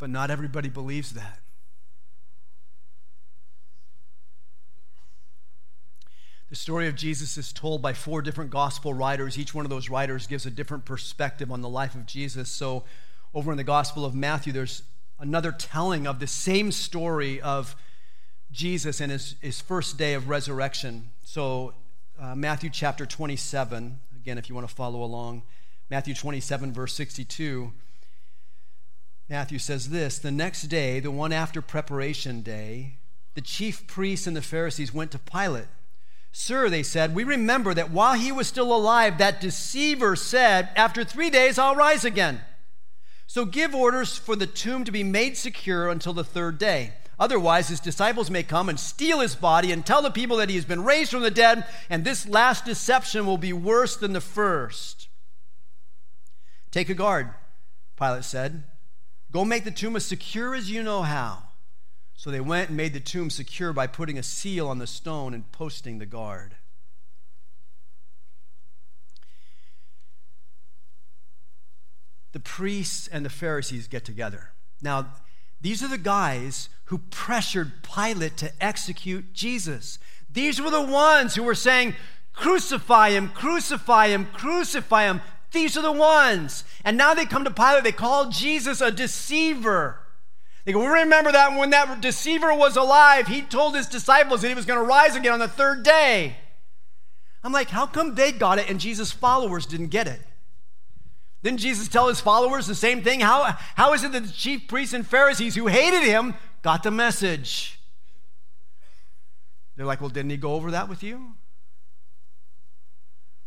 But 0.00 0.10
not 0.10 0.30
everybody 0.30 0.68
believes 0.68 1.12
that. 1.12 1.38
The 6.48 6.56
story 6.56 6.88
of 6.88 6.96
Jesus 6.96 7.36
is 7.36 7.52
told 7.52 7.80
by 7.80 7.92
four 7.92 8.22
different 8.22 8.50
gospel 8.50 8.92
writers. 8.92 9.38
Each 9.38 9.54
one 9.54 9.64
of 9.64 9.70
those 9.70 9.88
writers 9.88 10.26
gives 10.26 10.46
a 10.46 10.50
different 10.50 10.84
perspective 10.84 11.52
on 11.52 11.60
the 11.60 11.68
life 11.68 11.94
of 11.94 12.06
Jesus. 12.06 12.50
So, 12.50 12.82
over 13.32 13.52
in 13.52 13.56
the 13.56 13.62
Gospel 13.62 14.04
of 14.04 14.16
Matthew, 14.16 14.52
there's 14.52 14.82
another 15.20 15.52
telling 15.52 16.08
of 16.08 16.18
the 16.18 16.26
same 16.26 16.72
story 16.72 17.40
of 17.40 17.76
Jesus 18.50 19.00
and 19.00 19.12
his, 19.12 19.36
his 19.40 19.60
first 19.60 19.96
day 19.96 20.14
of 20.14 20.28
resurrection. 20.28 21.10
So, 21.22 21.74
uh, 22.20 22.34
Matthew 22.34 22.70
chapter 22.70 23.06
27. 23.06 24.00
Again, 24.16 24.36
if 24.36 24.48
you 24.48 24.56
want 24.56 24.68
to 24.68 24.74
follow 24.74 25.04
along, 25.04 25.42
Matthew 25.88 26.14
27, 26.14 26.72
verse 26.72 26.94
62. 26.94 27.72
Matthew 29.30 29.60
says 29.60 29.90
this 29.90 30.18
The 30.18 30.32
next 30.32 30.62
day, 30.62 30.98
the 30.98 31.12
one 31.12 31.32
after 31.32 31.62
preparation 31.62 32.42
day, 32.42 32.98
the 33.34 33.40
chief 33.40 33.86
priests 33.86 34.26
and 34.26 34.36
the 34.36 34.42
Pharisees 34.42 34.92
went 34.92 35.12
to 35.12 35.20
Pilate. 35.20 35.68
Sir, 36.32 36.68
they 36.68 36.82
said, 36.82 37.14
we 37.14 37.24
remember 37.24 37.74
that 37.74 37.90
while 37.90 38.14
he 38.14 38.30
was 38.30 38.46
still 38.46 38.74
alive, 38.74 39.18
that 39.18 39.40
deceiver 39.40 40.14
said, 40.16 40.68
After 40.74 41.04
three 41.04 41.30
days 41.30 41.58
I'll 41.58 41.76
rise 41.76 42.04
again. 42.04 42.40
So 43.26 43.44
give 43.44 43.74
orders 43.74 44.16
for 44.16 44.34
the 44.34 44.46
tomb 44.46 44.84
to 44.84 44.92
be 44.92 45.04
made 45.04 45.36
secure 45.36 45.88
until 45.88 46.12
the 46.12 46.24
third 46.24 46.58
day. 46.58 46.94
Otherwise, 47.18 47.68
his 47.68 47.80
disciples 47.80 48.30
may 48.30 48.42
come 48.42 48.68
and 48.68 48.80
steal 48.80 49.20
his 49.20 49.36
body 49.36 49.70
and 49.70 49.86
tell 49.86 50.02
the 50.02 50.10
people 50.10 50.38
that 50.38 50.48
he 50.48 50.56
has 50.56 50.64
been 50.64 50.84
raised 50.84 51.12
from 51.12 51.22
the 51.22 51.30
dead, 51.30 51.66
and 51.88 52.04
this 52.04 52.28
last 52.28 52.64
deception 52.64 53.26
will 53.26 53.38
be 53.38 53.52
worse 53.52 53.96
than 53.96 54.12
the 54.12 54.20
first. 54.20 55.08
Take 56.72 56.88
a 56.88 56.94
guard, 56.94 57.30
Pilate 57.96 58.24
said. 58.24 58.64
Go 59.32 59.44
make 59.44 59.64
the 59.64 59.70
tomb 59.70 59.96
as 59.96 60.04
secure 60.04 60.54
as 60.54 60.70
you 60.70 60.82
know 60.82 61.02
how. 61.02 61.44
So 62.16 62.30
they 62.30 62.40
went 62.40 62.68
and 62.68 62.76
made 62.76 62.92
the 62.92 63.00
tomb 63.00 63.30
secure 63.30 63.72
by 63.72 63.86
putting 63.86 64.18
a 64.18 64.22
seal 64.22 64.68
on 64.68 64.78
the 64.78 64.86
stone 64.86 65.32
and 65.32 65.50
posting 65.52 65.98
the 65.98 66.06
guard. 66.06 66.56
The 72.32 72.40
priests 72.40 73.08
and 73.08 73.24
the 73.24 73.30
Pharisees 73.30 73.88
get 73.88 74.04
together. 74.04 74.50
Now, 74.82 75.14
these 75.60 75.82
are 75.82 75.88
the 75.88 75.98
guys 75.98 76.68
who 76.84 76.98
pressured 76.98 77.82
Pilate 77.82 78.36
to 78.38 78.52
execute 78.60 79.32
Jesus. 79.32 79.98
These 80.30 80.60
were 80.60 80.70
the 80.70 80.82
ones 80.82 81.34
who 81.34 81.42
were 81.42 81.54
saying, 81.54 81.94
Crucify 82.32 83.10
him, 83.10 83.28
crucify 83.30 84.08
him, 84.08 84.26
crucify 84.26 85.04
him. 85.04 85.20
These 85.52 85.76
are 85.76 85.82
the 85.82 85.92
ones. 85.92 86.64
And 86.84 86.96
now 86.96 87.14
they 87.14 87.26
come 87.26 87.44
to 87.44 87.50
Pilate, 87.50 87.84
they 87.84 87.92
call 87.92 88.30
Jesus 88.30 88.80
a 88.80 88.90
deceiver. 88.90 89.98
They 90.64 90.72
go, 90.72 90.80
We 90.80 90.86
remember 90.86 91.32
that 91.32 91.58
when 91.58 91.70
that 91.70 92.00
deceiver 92.00 92.54
was 92.54 92.76
alive, 92.76 93.26
he 93.26 93.42
told 93.42 93.74
his 93.74 93.86
disciples 93.86 94.42
that 94.42 94.48
he 94.48 94.54
was 94.54 94.66
going 94.66 94.78
to 94.78 94.86
rise 94.86 95.16
again 95.16 95.32
on 95.32 95.38
the 95.38 95.48
third 95.48 95.82
day. 95.82 96.36
I'm 97.42 97.52
like, 97.52 97.70
How 97.70 97.86
come 97.86 98.14
they 98.14 98.32
got 98.32 98.58
it 98.58 98.68
and 98.68 98.78
Jesus' 98.78 99.12
followers 99.12 99.66
didn't 99.66 99.88
get 99.88 100.06
it? 100.06 100.20
Didn't 101.42 101.60
Jesus 101.60 101.88
tell 101.88 102.08
his 102.08 102.20
followers 102.20 102.66
the 102.66 102.74
same 102.74 103.02
thing? 103.02 103.20
How, 103.20 103.56
how 103.74 103.94
is 103.94 104.04
it 104.04 104.12
that 104.12 104.24
the 104.24 104.32
chief 104.32 104.68
priests 104.68 104.92
and 104.92 105.06
Pharisees 105.06 105.54
who 105.54 105.68
hated 105.68 106.02
him 106.02 106.34
got 106.62 106.82
the 106.82 106.90
message? 106.90 107.80
They're 109.76 109.86
like, 109.86 110.02
well, 110.02 110.10
didn't 110.10 110.30
he 110.30 110.36
go 110.36 110.52
over 110.52 110.72
that 110.72 110.90
with 110.90 111.02
you? 111.02 111.32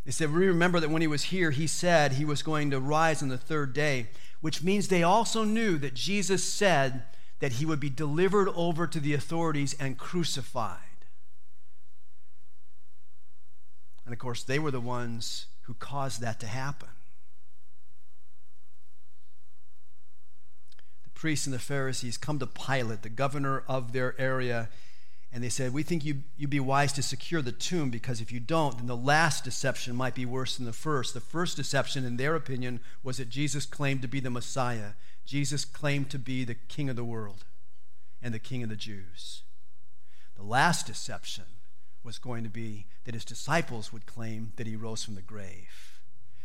They 0.05 0.11
said, 0.11 0.33
We 0.33 0.47
remember 0.47 0.79
that 0.79 0.89
when 0.89 1.01
he 1.01 1.07
was 1.07 1.23
here, 1.23 1.51
he 1.51 1.67
said 1.67 2.13
he 2.13 2.25
was 2.25 2.43
going 2.43 2.71
to 2.71 2.79
rise 2.79 3.21
on 3.21 3.29
the 3.29 3.37
third 3.37 3.73
day, 3.73 4.07
which 4.41 4.63
means 4.63 4.87
they 4.87 5.03
also 5.03 5.43
knew 5.43 5.77
that 5.77 5.93
Jesus 5.93 6.43
said 6.43 7.03
that 7.39 7.53
he 7.53 7.65
would 7.65 7.79
be 7.79 7.89
delivered 7.89 8.49
over 8.49 8.87
to 8.87 8.99
the 8.99 9.13
authorities 9.13 9.75
and 9.79 9.97
crucified. 9.97 10.77
And 14.05 14.13
of 14.13 14.19
course, 14.19 14.43
they 14.43 14.59
were 14.59 14.71
the 14.71 14.81
ones 14.81 15.47
who 15.63 15.73
caused 15.73 16.21
that 16.21 16.39
to 16.41 16.47
happen. 16.47 16.89
The 21.03 21.09
priests 21.11 21.47
and 21.47 21.53
the 21.53 21.59
Pharisees 21.59 22.17
come 22.17 22.39
to 22.39 22.47
Pilate, 22.47 23.01
the 23.01 23.09
governor 23.09 23.63
of 23.67 23.93
their 23.93 24.19
area, 24.19 24.69
and 25.33 25.43
they 25.43 25.49
said, 25.49 25.73
We 25.73 25.81
think 25.81 26.05
you, 26.05 26.21
you'd 26.37 26.51
be 26.51 26.59
wise 26.59 26.93
to 26.93 27.01
secure 27.01 27.41
the 27.41 27.51
tomb 27.51 27.89
because 27.89 28.21
if 28.21 28.31
you 28.31 28.39
don't, 28.39 28.77
then 28.77 28.85
the 28.85 28.95
last 28.95 29.43
deception 29.43 29.95
might 29.95 30.13
be 30.13 30.27
worse 30.27 30.55
than 30.55 30.67
the 30.67 30.71
first. 30.71 31.15
The 31.15 31.19
first 31.19 31.57
deception, 31.57 32.05
in 32.05 32.17
their 32.17 32.35
opinion, 32.35 32.79
was 33.01 33.17
that 33.17 33.29
Jesus 33.29 33.65
claimed 33.65 34.03
to 34.03 34.07
be 34.07 34.19
the 34.19 34.29
Messiah. 34.29 34.91
Jesus 35.25 35.65
claimed 35.65 36.11
to 36.11 36.19
be 36.19 36.43
the 36.43 36.53
King 36.53 36.87
of 36.87 36.95
the 36.95 37.03
world 37.03 37.45
and 38.21 38.31
the 38.31 38.39
King 38.39 38.61
of 38.61 38.69
the 38.69 38.75
Jews. 38.75 39.41
The 40.37 40.43
last 40.43 40.85
deception 40.85 41.45
was 42.03 42.19
going 42.19 42.43
to 42.43 42.49
be 42.49 42.85
that 43.05 43.15
his 43.15 43.25
disciples 43.25 43.91
would 43.91 44.05
claim 44.05 44.51
that 44.57 44.67
he 44.67 44.75
rose 44.75 45.03
from 45.03 45.15
the 45.15 45.21
grave. 45.21 45.99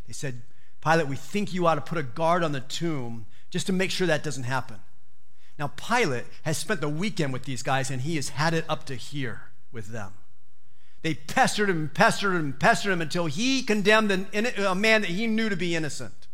They 0.07 0.15
said, 0.15 0.43
Pilate, 0.83 1.09
we 1.09 1.17
think 1.17 1.53
you 1.53 1.67
ought 1.67 1.75
to 1.75 1.81
put 1.83 1.99
a 1.99 2.03
guard 2.03 2.43
on 2.43 2.53
the 2.53 2.61
tomb 2.61 3.27
just 3.51 3.67
to 3.67 3.73
make 3.73 3.91
sure 3.91 4.07
that 4.07 4.23
doesn't 4.23 4.45
happen. 4.45 4.79
Now, 5.59 5.73
Pilate 5.77 6.27
has 6.43 6.57
spent 6.57 6.81
the 6.81 6.89
weekend 6.89 7.33
with 7.33 7.45
these 7.45 7.63
guys 7.63 7.91
and 7.91 8.03
he 8.03 8.17
has 8.17 8.31
had 8.31 8.55
it 8.55 8.65
up 8.69 8.85
to 8.87 8.95
here 8.95 9.43
with 9.73 9.89
them. 9.89 10.13
They 11.03 11.15
pestered 11.15 11.69
him, 11.71 11.91
pestered 11.93 12.35
him, 12.35 12.53
pestered 12.53 12.93
him 12.93 13.01
until 13.01 13.27
he 13.27 13.63
condemned 13.63 14.11
a 14.11 14.75
man 14.75 15.03
that 15.03 15.11
he 15.11 15.27
knew 15.27 15.49
to 15.49 15.57
be 15.57 15.75
innocent. 15.75 16.29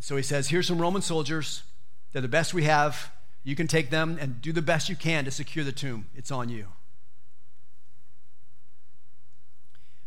So 0.00 0.16
he 0.16 0.22
says, 0.22 0.48
Here's 0.48 0.66
some 0.66 0.80
Roman 0.80 1.02
soldiers. 1.02 1.62
They're 2.12 2.22
the 2.22 2.28
best 2.28 2.52
we 2.52 2.64
have. 2.64 3.10
You 3.44 3.56
can 3.56 3.68
take 3.68 3.90
them 3.90 4.18
and 4.20 4.40
do 4.40 4.52
the 4.52 4.62
best 4.62 4.88
you 4.88 4.96
can 4.96 5.24
to 5.24 5.30
secure 5.30 5.64
the 5.64 5.72
tomb. 5.72 6.06
It's 6.14 6.30
on 6.30 6.48
you. 6.48 6.66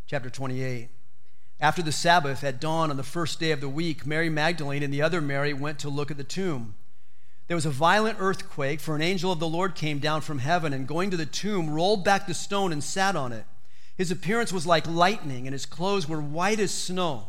Chapter 0.05 0.29
28. 0.29 0.89
After 1.59 1.81
the 1.81 1.91
Sabbath, 1.91 2.43
at 2.43 2.59
dawn 2.59 2.91
on 2.91 2.97
the 2.97 3.03
first 3.03 3.39
day 3.39 3.51
of 3.51 3.61
the 3.61 3.69
week, 3.69 4.05
Mary 4.05 4.29
Magdalene 4.29 4.83
and 4.83 4.93
the 4.93 5.01
other 5.01 5.21
Mary 5.21 5.53
went 5.53 5.79
to 5.79 5.89
look 5.89 6.11
at 6.11 6.17
the 6.17 6.23
tomb. 6.23 6.75
There 7.47 7.55
was 7.55 7.65
a 7.65 7.71
violent 7.71 8.17
earthquake, 8.19 8.79
for 8.79 8.95
an 8.95 9.01
angel 9.01 9.31
of 9.31 9.39
the 9.39 9.47
Lord 9.47 9.75
came 9.75 9.99
down 9.99 10.21
from 10.21 10.39
heaven 10.39 10.73
and, 10.73 10.87
going 10.87 11.11
to 11.11 11.17
the 11.17 11.25
tomb, 11.25 11.69
rolled 11.69 12.03
back 12.03 12.25
the 12.25 12.33
stone 12.33 12.71
and 12.71 12.83
sat 12.83 13.15
on 13.15 13.31
it. 13.31 13.45
His 13.97 14.11
appearance 14.11 14.51
was 14.51 14.65
like 14.65 14.87
lightning, 14.87 15.45
and 15.45 15.53
his 15.53 15.65
clothes 15.65 16.09
were 16.09 16.19
white 16.19 16.59
as 16.59 16.71
snow. 16.71 17.27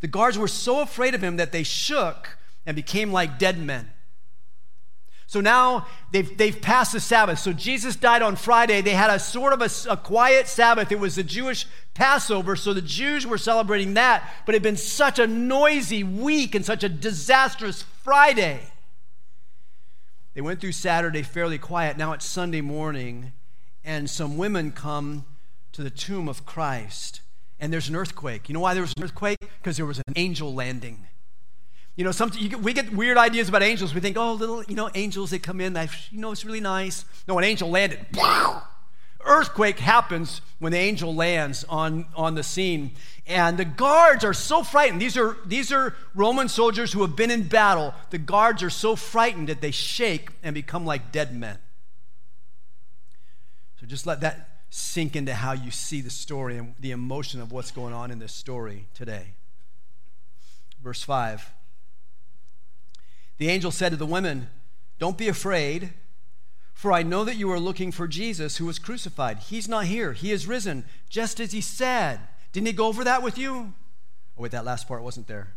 The 0.00 0.08
guards 0.08 0.36
were 0.36 0.48
so 0.48 0.80
afraid 0.80 1.14
of 1.14 1.22
him 1.22 1.36
that 1.36 1.52
they 1.52 1.62
shook 1.62 2.36
and 2.66 2.74
became 2.74 3.12
like 3.12 3.38
dead 3.38 3.58
men. 3.58 3.90
So 5.28 5.42
now 5.42 5.86
they've, 6.10 6.36
they've 6.38 6.60
passed 6.60 6.92
the 6.92 7.00
Sabbath. 7.00 7.38
So 7.38 7.52
Jesus 7.52 7.96
died 7.96 8.22
on 8.22 8.34
Friday. 8.34 8.80
They 8.80 8.92
had 8.92 9.10
a 9.10 9.18
sort 9.18 9.52
of 9.52 9.60
a, 9.60 9.92
a, 9.92 9.96
quiet 9.96 10.48
Sabbath. 10.48 10.90
It 10.90 10.98
was 10.98 11.16
the 11.16 11.22
Jewish 11.22 11.66
Passover. 11.92 12.56
So 12.56 12.72
the 12.72 12.80
Jews 12.80 13.26
were 13.26 13.36
celebrating 13.36 13.92
that. 13.94 14.26
But 14.46 14.54
it 14.54 14.56
had 14.56 14.62
been 14.62 14.78
such 14.78 15.18
a 15.18 15.26
noisy 15.26 16.02
week 16.02 16.54
and 16.54 16.64
such 16.64 16.82
a 16.82 16.88
disastrous 16.88 17.82
Friday. 18.02 18.60
They 20.38 20.42
went 20.42 20.60
through 20.60 20.70
Saturday 20.70 21.22
fairly 21.22 21.58
quiet. 21.58 21.96
Now 21.98 22.12
it's 22.12 22.24
Sunday 22.24 22.60
morning, 22.60 23.32
and 23.84 24.08
some 24.08 24.36
women 24.36 24.70
come 24.70 25.24
to 25.72 25.82
the 25.82 25.90
tomb 25.90 26.28
of 26.28 26.46
Christ. 26.46 27.22
And 27.58 27.72
there's 27.72 27.88
an 27.88 27.96
earthquake. 27.96 28.48
You 28.48 28.52
know 28.52 28.60
why 28.60 28.74
there 28.74 28.84
was 28.84 28.92
an 28.96 29.02
earthquake? 29.02 29.38
Because 29.40 29.76
there 29.78 29.84
was 29.84 29.98
an 29.98 30.14
angel 30.14 30.54
landing. 30.54 31.08
You 31.96 32.04
know, 32.04 32.12
some, 32.12 32.30
you, 32.36 32.56
we 32.56 32.72
get 32.72 32.92
weird 32.92 33.18
ideas 33.18 33.48
about 33.48 33.64
angels. 33.64 33.92
We 33.92 34.00
think, 34.00 34.16
oh, 34.16 34.34
little, 34.34 34.62
you 34.62 34.76
know, 34.76 34.88
angels, 34.94 35.30
they 35.30 35.40
come 35.40 35.60
in, 35.60 35.76
you 36.12 36.20
know, 36.20 36.30
it's 36.30 36.44
really 36.44 36.60
nice. 36.60 37.04
No, 37.26 37.36
an 37.36 37.42
angel 37.42 37.68
landed. 37.68 38.06
Earthquake 39.28 39.78
happens 39.78 40.40
when 40.58 40.72
the 40.72 40.78
angel 40.78 41.14
lands 41.14 41.64
on, 41.68 42.06
on 42.16 42.34
the 42.34 42.42
scene. 42.42 42.92
And 43.26 43.58
the 43.58 43.64
guards 43.64 44.24
are 44.24 44.34
so 44.34 44.62
frightened. 44.62 45.00
These 45.00 45.16
are, 45.16 45.36
these 45.44 45.70
are 45.70 45.94
Roman 46.14 46.48
soldiers 46.48 46.92
who 46.92 47.02
have 47.02 47.14
been 47.14 47.30
in 47.30 47.46
battle. 47.46 47.94
The 48.10 48.18
guards 48.18 48.62
are 48.62 48.70
so 48.70 48.96
frightened 48.96 49.48
that 49.48 49.60
they 49.60 49.70
shake 49.70 50.30
and 50.42 50.54
become 50.54 50.86
like 50.86 51.12
dead 51.12 51.36
men. 51.36 51.58
So 53.80 53.86
just 53.86 54.06
let 54.06 54.22
that 54.22 54.48
sink 54.70 55.14
into 55.14 55.34
how 55.34 55.52
you 55.52 55.70
see 55.70 56.00
the 56.00 56.10
story 56.10 56.56
and 56.56 56.74
the 56.80 56.90
emotion 56.90 57.40
of 57.40 57.52
what's 57.52 57.70
going 57.70 57.94
on 57.94 58.10
in 58.10 58.18
this 58.18 58.32
story 58.32 58.86
today. 58.94 59.34
Verse 60.82 61.02
5. 61.02 61.52
The 63.38 63.48
angel 63.48 63.70
said 63.70 63.90
to 63.90 63.96
the 63.96 64.06
women, 64.06 64.48
Don't 64.98 65.16
be 65.16 65.28
afraid, 65.28 65.92
for 66.78 66.92
I 66.92 67.02
know 67.02 67.24
that 67.24 67.34
you 67.34 67.50
are 67.50 67.58
looking 67.58 67.90
for 67.90 68.06
Jesus 68.06 68.58
who 68.58 68.66
was 68.66 68.78
crucified. 68.78 69.38
He's 69.38 69.66
not 69.66 69.86
here, 69.86 70.12
he 70.12 70.30
is 70.30 70.46
risen, 70.46 70.84
just 71.08 71.40
as 71.40 71.50
he 71.50 71.60
said. 71.60 72.20
Didn't 72.52 72.68
he 72.68 72.72
go 72.72 72.86
over 72.86 73.02
that 73.02 73.20
with 73.20 73.36
you? 73.36 73.74
Oh, 74.36 74.42
wait, 74.42 74.52
that 74.52 74.64
last 74.64 74.86
part 74.86 75.02
wasn't 75.02 75.26
there. 75.26 75.54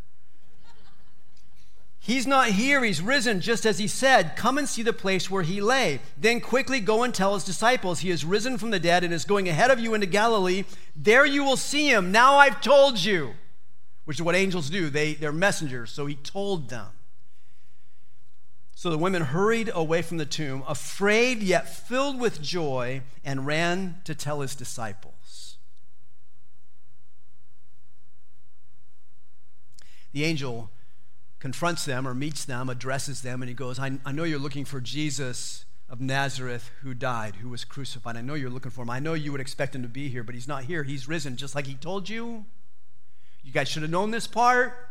He's 1.99 2.25
not 2.25 2.47
here, 2.47 2.83
he's 2.83 3.03
risen, 3.03 3.39
just 3.39 3.67
as 3.67 3.77
he 3.77 3.87
said. 3.87 4.35
Come 4.35 4.57
and 4.57 4.67
see 4.67 4.81
the 4.81 4.93
place 4.93 5.29
where 5.29 5.43
he 5.43 5.61
lay. 5.61 5.99
Then 6.17 6.41
quickly 6.41 6.79
go 6.79 7.03
and 7.03 7.13
tell 7.13 7.35
his 7.35 7.43
disciples, 7.43 7.99
He 7.99 8.09
is 8.09 8.25
risen 8.25 8.57
from 8.57 8.71
the 8.71 8.79
dead 8.79 9.03
and 9.03 9.13
is 9.13 9.23
going 9.23 9.47
ahead 9.47 9.69
of 9.69 9.79
you 9.79 9.93
into 9.93 10.07
Galilee. 10.07 10.63
There 10.95 11.27
you 11.27 11.43
will 11.43 11.55
see 11.55 11.87
him. 11.87 12.11
Now 12.11 12.37
I've 12.37 12.61
told 12.61 12.97
you, 12.97 13.35
which 14.05 14.17
is 14.17 14.23
what 14.23 14.33
angels 14.33 14.71
do. 14.71 14.89
They, 14.89 15.13
they're 15.13 15.31
messengers, 15.31 15.91
so 15.91 16.07
he 16.07 16.15
told 16.15 16.69
them. 16.69 16.87
So 18.81 18.89
the 18.89 18.97
women 18.97 19.21
hurried 19.21 19.69
away 19.75 20.01
from 20.01 20.17
the 20.17 20.25
tomb, 20.25 20.63
afraid 20.67 21.43
yet 21.43 21.69
filled 21.69 22.19
with 22.19 22.41
joy, 22.41 23.03
and 23.23 23.45
ran 23.45 24.01
to 24.05 24.15
tell 24.15 24.41
his 24.41 24.55
disciples. 24.55 25.57
The 30.13 30.23
angel 30.23 30.71
confronts 31.37 31.85
them 31.85 32.07
or 32.07 32.15
meets 32.15 32.43
them, 32.43 32.69
addresses 32.69 33.21
them, 33.21 33.43
and 33.43 33.49
he 33.49 33.53
goes, 33.53 33.77
I, 33.77 33.99
I 34.03 34.13
know 34.13 34.23
you're 34.23 34.39
looking 34.39 34.65
for 34.65 34.81
Jesus 34.81 35.65
of 35.87 36.01
Nazareth 36.01 36.71
who 36.81 36.95
died, 36.95 37.35
who 37.35 37.49
was 37.49 37.63
crucified. 37.63 38.17
I 38.17 38.21
know 38.21 38.33
you're 38.33 38.49
looking 38.49 38.71
for 38.71 38.81
him. 38.81 38.89
I 38.89 38.97
know 38.97 39.13
you 39.13 39.31
would 39.31 39.41
expect 39.41 39.75
him 39.75 39.83
to 39.83 39.89
be 39.89 40.09
here, 40.09 40.23
but 40.23 40.33
he's 40.33 40.47
not 40.47 40.63
here. 40.63 40.81
He's 40.81 41.07
risen, 41.07 41.37
just 41.37 41.53
like 41.53 41.67
he 41.67 41.75
told 41.75 42.09
you. 42.09 42.45
You 43.43 43.51
guys 43.51 43.67
should 43.67 43.83
have 43.83 43.91
known 43.91 44.09
this 44.09 44.25
part. 44.25 44.90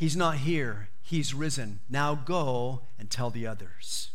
He's 0.00 0.16
not 0.16 0.38
here. 0.38 0.88
He's 1.02 1.34
risen. 1.34 1.80
Now 1.90 2.14
go 2.14 2.80
and 2.98 3.10
tell 3.10 3.28
the 3.28 3.46
others. 3.46 4.12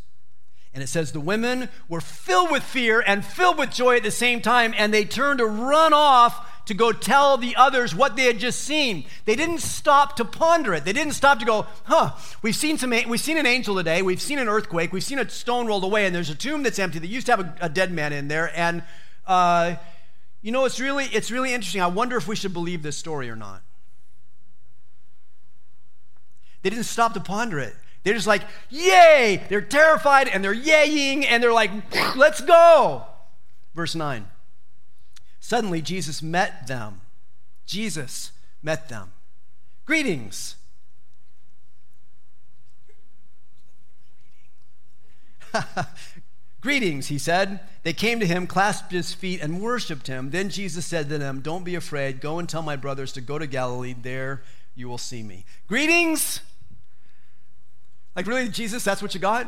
And 0.73 0.81
it 0.81 0.87
says 0.87 1.11
the 1.11 1.19
women 1.19 1.69
were 1.87 2.01
filled 2.01 2.49
with 2.49 2.63
fear 2.63 3.03
and 3.05 3.23
filled 3.23 3.59
with 3.59 3.69
joy 3.69 3.97
at 3.97 4.01
the 4.01 4.09
same 4.09 4.41
time, 4.41 4.73
and 4.75 4.91
they 4.91 5.05
turned 5.05 5.37
to 5.37 5.45
run 5.45 5.93
off 5.93 6.65
to 6.65 6.73
go 6.73 6.91
tell 6.91 7.37
the 7.37 7.55
others 7.55 7.93
what 7.93 8.15
they 8.15 8.23
had 8.23 8.39
just 8.39 8.61
seen. 8.61 9.05
They 9.25 9.35
didn't 9.35 9.59
stop 9.59 10.15
to 10.15 10.25
ponder 10.25 10.73
it. 10.73 10.85
They 10.85 10.91
didn't 10.91 11.13
stop 11.13 11.37
to 11.37 11.45
go, 11.45 11.67
huh, 11.83 12.13
we've 12.41 12.55
seen, 12.55 12.79
some, 12.79 12.89
we've 12.89 13.19
seen 13.19 13.37
an 13.37 13.45
angel 13.45 13.75
today, 13.75 14.01
we've 14.01 14.19
seen 14.19 14.39
an 14.39 14.49
earthquake, 14.49 14.91
we've 14.91 15.03
seen 15.03 15.19
a 15.19 15.29
stone 15.29 15.67
rolled 15.67 15.83
away, 15.83 16.07
and 16.07 16.15
there's 16.15 16.31
a 16.31 16.35
tomb 16.35 16.63
that's 16.63 16.79
empty. 16.79 16.97
They 16.97 17.05
used 17.05 17.27
to 17.27 17.35
have 17.35 17.41
a, 17.41 17.55
a 17.61 17.69
dead 17.69 17.91
man 17.91 18.11
in 18.11 18.27
there. 18.27 18.51
And, 18.57 18.81
uh, 19.27 19.75
you 20.41 20.51
know, 20.51 20.65
it's 20.65 20.79
really, 20.79 21.05
it's 21.05 21.29
really 21.29 21.53
interesting. 21.53 21.83
I 21.83 21.87
wonder 21.87 22.17
if 22.17 22.27
we 22.27 22.35
should 22.35 22.53
believe 22.53 22.81
this 22.81 22.97
story 22.97 23.29
or 23.29 23.35
not. 23.35 23.61
They 26.65 26.71
didn't 26.71 26.85
stop 26.85 27.13
to 27.13 27.19
ponder 27.19 27.59
it. 27.59 27.75
They're 28.01 28.15
just 28.15 28.25
like, 28.25 28.41
yay! 28.71 29.45
They're 29.49 29.61
terrified 29.61 30.27
and 30.27 30.43
they're 30.43 30.55
yaying 30.55 31.23
and 31.23 31.43
they're 31.43 31.53
like, 31.53 31.69
let's 32.15 32.41
go. 32.41 33.03
Verse 33.75 33.93
9. 33.93 34.25
Suddenly, 35.39 35.83
Jesus 35.83 36.23
met 36.23 36.65
them. 36.65 37.01
Jesus 37.67 38.31
met 38.63 38.89
them. 38.89 39.11
Greetings. 39.85 40.55
Greetings, 46.61 47.09
he 47.09 47.19
said. 47.19 47.59
They 47.83 47.93
came 47.93 48.19
to 48.19 48.25
him, 48.25 48.47
clasped 48.47 48.91
his 48.91 49.13
feet, 49.13 49.39
and 49.39 49.61
worshiped 49.61 50.07
him. 50.07 50.31
Then 50.31 50.49
Jesus 50.49 50.87
said 50.87 51.09
to 51.09 51.19
them, 51.19 51.41
Don't 51.41 51.63
be 51.63 51.75
afraid. 51.75 52.21
Go 52.21 52.39
and 52.39 52.49
tell 52.49 52.63
my 52.63 52.75
brothers 52.75 53.11
to 53.11 53.21
go 53.21 53.37
to 53.37 53.45
Galilee. 53.45 53.93
There 53.93 54.41
you 54.73 54.89
will 54.89 54.97
see 54.97 55.21
me. 55.21 55.45
Greetings. 55.67 56.41
Like, 58.15 58.27
really, 58.27 58.47
Jesus, 58.47 58.83
that's 58.83 59.01
what 59.01 59.13
you 59.13 59.19
got? 59.19 59.47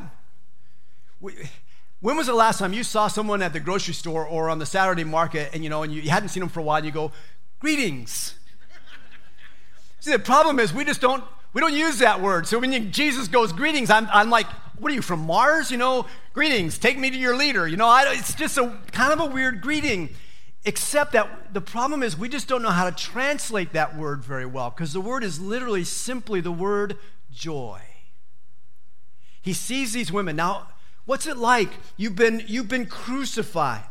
When 1.20 2.16
was 2.16 2.28
the 2.28 2.34
last 2.34 2.60
time 2.60 2.74
you 2.74 2.84
saw 2.84 3.08
someone 3.08 3.42
at 3.42 3.54
the 3.54 3.60
grocery 3.60 3.94
store 3.94 4.26
or 4.26 4.50
on 4.50 4.60
the 4.60 4.66
Saturday 4.66 5.04
market 5.04 5.50
and 5.54 5.64
you 5.64 5.70
know, 5.70 5.84
and 5.84 5.94
you, 5.94 6.10
hadn't 6.10 6.30
seen 6.30 6.42
them 6.42 6.50
for 6.50 6.60
a 6.60 6.64
while 6.64 6.78
and 6.78 6.86
you 6.86 6.92
go, 6.92 7.12
greetings? 7.60 8.36
See, 10.00 10.12
the 10.12 10.20
problem 10.20 10.60
is 10.60 10.74
we 10.74 10.86
just 10.86 11.02
don't 11.02 11.24
we 11.54 11.62
don't 11.62 11.74
use 11.74 12.00
that 12.00 12.22
word. 12.22 12.46
So 12.46 12.60
when 12.60 12.72
you, 12.72 12.82
Jesus 12.82 13.28
goes 13.28 13.52
greetings, 13.52 13.90
I'm, 13.90 14.08
I'm 14.12 14.30
like, 14.30 14.46
what 14.78 14.92
are 14.92 14.96
you 14.96 15.02
from 15.02 15.22
Mars? 15.22 15.72
You 15.72 15.78
know, 15.78 16.06
greetings. 16.34 16.78
Take 16.78 17.00
me 17.00 17.10
to 17.10 17.18
your 17.18 17.36
leader. 17.36 17.68
You 17.68 17.78
know, 17.78 17.88
I, 17.88 18.14
it's 18.16 18.36
just 18.36 18.60
a 18.60 18.78
kind 18.92 19.12
of 19.12 19.20
a 19.20 19.26
weird 19.34 19.62
greeting. 19.62 20.10
Except 20.66 21.14
that 21.14 21.54
the 21.54 21.62
problem 21.62 22.04
is 22.04 22.16
we 22.16 22.30
just 22.30 22.48
don't 22.48 22.62
know 22.62 22.70
how 22.70 22.88
to 22.88 22.96
translate 22.96 23.74
that 23.74 23.98
word 23.98 24.24
very 24.24 24.46
well 24.46 24.70
because 24.70 24.94
the 24.94 25.02
word 25.02 25.24
is 25.24 25.40
literally 25.40 25.84
simply 25.84 26.42
the 26.42 26.52
word 26.52 26.98
joy. 27.32 27.82
He 29.48 29.54
sees 29.54 29.94
these 29.94 30.12
women. 30.12 30.36
Now, 30.36 30.68
What's 31.08 31.26
it 31.26 31.38
like? 31.38 31.70
You've 31.96 32.18
been, 32.18 32.44
you've 32.48 32.68
been 32.68 32.86
crucified. 32.86 33.86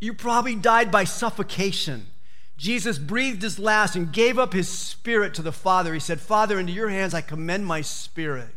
You 0.00 0.12
probably 0.12 0.56
died 0.56 0.90
by 0.90 1.04
suffocation. 1.04 2.08
Jesus 2.56 2.98
breathed 2.98 3.42
his 3.42 3.60
last 3.60 3.94
and 3.94 4.12
gave 4.12 4.36
up 4.36 4.52
his 4.52 4.68
spirit 4.68 5.34
to 5.34 5.42
the 5.42 5.52
Father. 5.52 5.94
He 5.94 6.00
said, 6.00 6.20
Father, 6.20 6.58
into 6.58 6.72
your 6.72 6.88
hands 6.88 7.14
I 7.14 7.20
commend 7.20 7.64
my 7.64 7.80
spirit. 7.80 8.48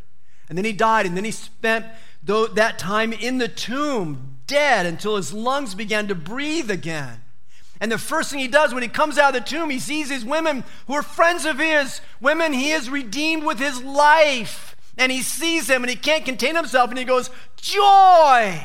And 0.49 0.57
then 0.57 0.65
he 0.65 0.73
died, 0.73 1.05
and 1.05 1.15
then 1.15 1.25
he 1.25 1.31
spent 1.31 1.85
that 2.23 2.79
time 2.79 3.13
in 3.13 3.37
the 3.37 3.47
tomb, 3.47 4.39
dead, 4.47 4.87
until 4.87 5.15
his 5.15 5.31
lungs 5.31 5.75
began 5.75 6.07
to 6.07 6.15
breathe 6.15 6.71
again. 6.71 7.21
And 7.79 7.91
the 7.91 7.99
first 7.99 8.31
thing 8.31 8.39
he 8.39 8.47
does 8.47 8.73
when 8.73 8.83
he 8.83 8.89
comes 8.89 9.19
out 9.19 9.35
of 9.35 9.43
the 9.43 9.47
tomb, 9.47 9.69
he 9.69 9.79
sees 9.79 10.09
these 10.09 10.25
women 10.25 10.63
who 10.87 10.93
are 10.93 11.03
friends 11.03 11.45
of 11.45 11.59
his, 11.59 12.01
women 12.19 12.51
he 12.51 12.69
has 12.69 12.89
redeemed 12.89 13.43
with 13.43 13.59
his 13.59 13.83
life 13.83 14.72
and 14.97 15.11
he 15.11 15.21
sees 15.21 15.69
him 15.69 15.83
and 15.83 15.89
he 15.89 15.95
can't 15.95 16.25
contain 16.25 16.55
himself 16.55 16.89
and 16.89 16.97
he 16.97 17.05
goes, 17.05 17.29
Joy! 17.57 18.61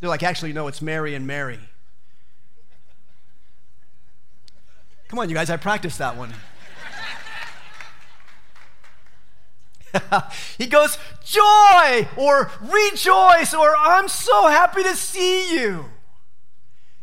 They're 0.00 0.10
like, 0.10 0.22
Actually, 0.22 0.52
no, 0.52 0.68
it's 0.68 0.82
Mary 0.82 1.14
and 1.14 1.26
Mary. 1.26 1.60
Come 5.08 5.18
on, 5.18 5.28
you 5.28 5.34
guys, 5.34 5.50
I 5.50 5.56
practiced 5.56 5.98
that 5.98 6.16
one. 6.16 6.34
he 10.58 10.66
goes, 10.66 10.98
Joy! 11.24 12.08
Or 12.16 12.50
rejoice! 12.60 13.54
Or 13.54 13.76
I'm 13.78 14.08
so 14.08 14.48
happy 14.48 14.82
to 14.82 14.96
see 14.96 15.54
you. 15.54 15.86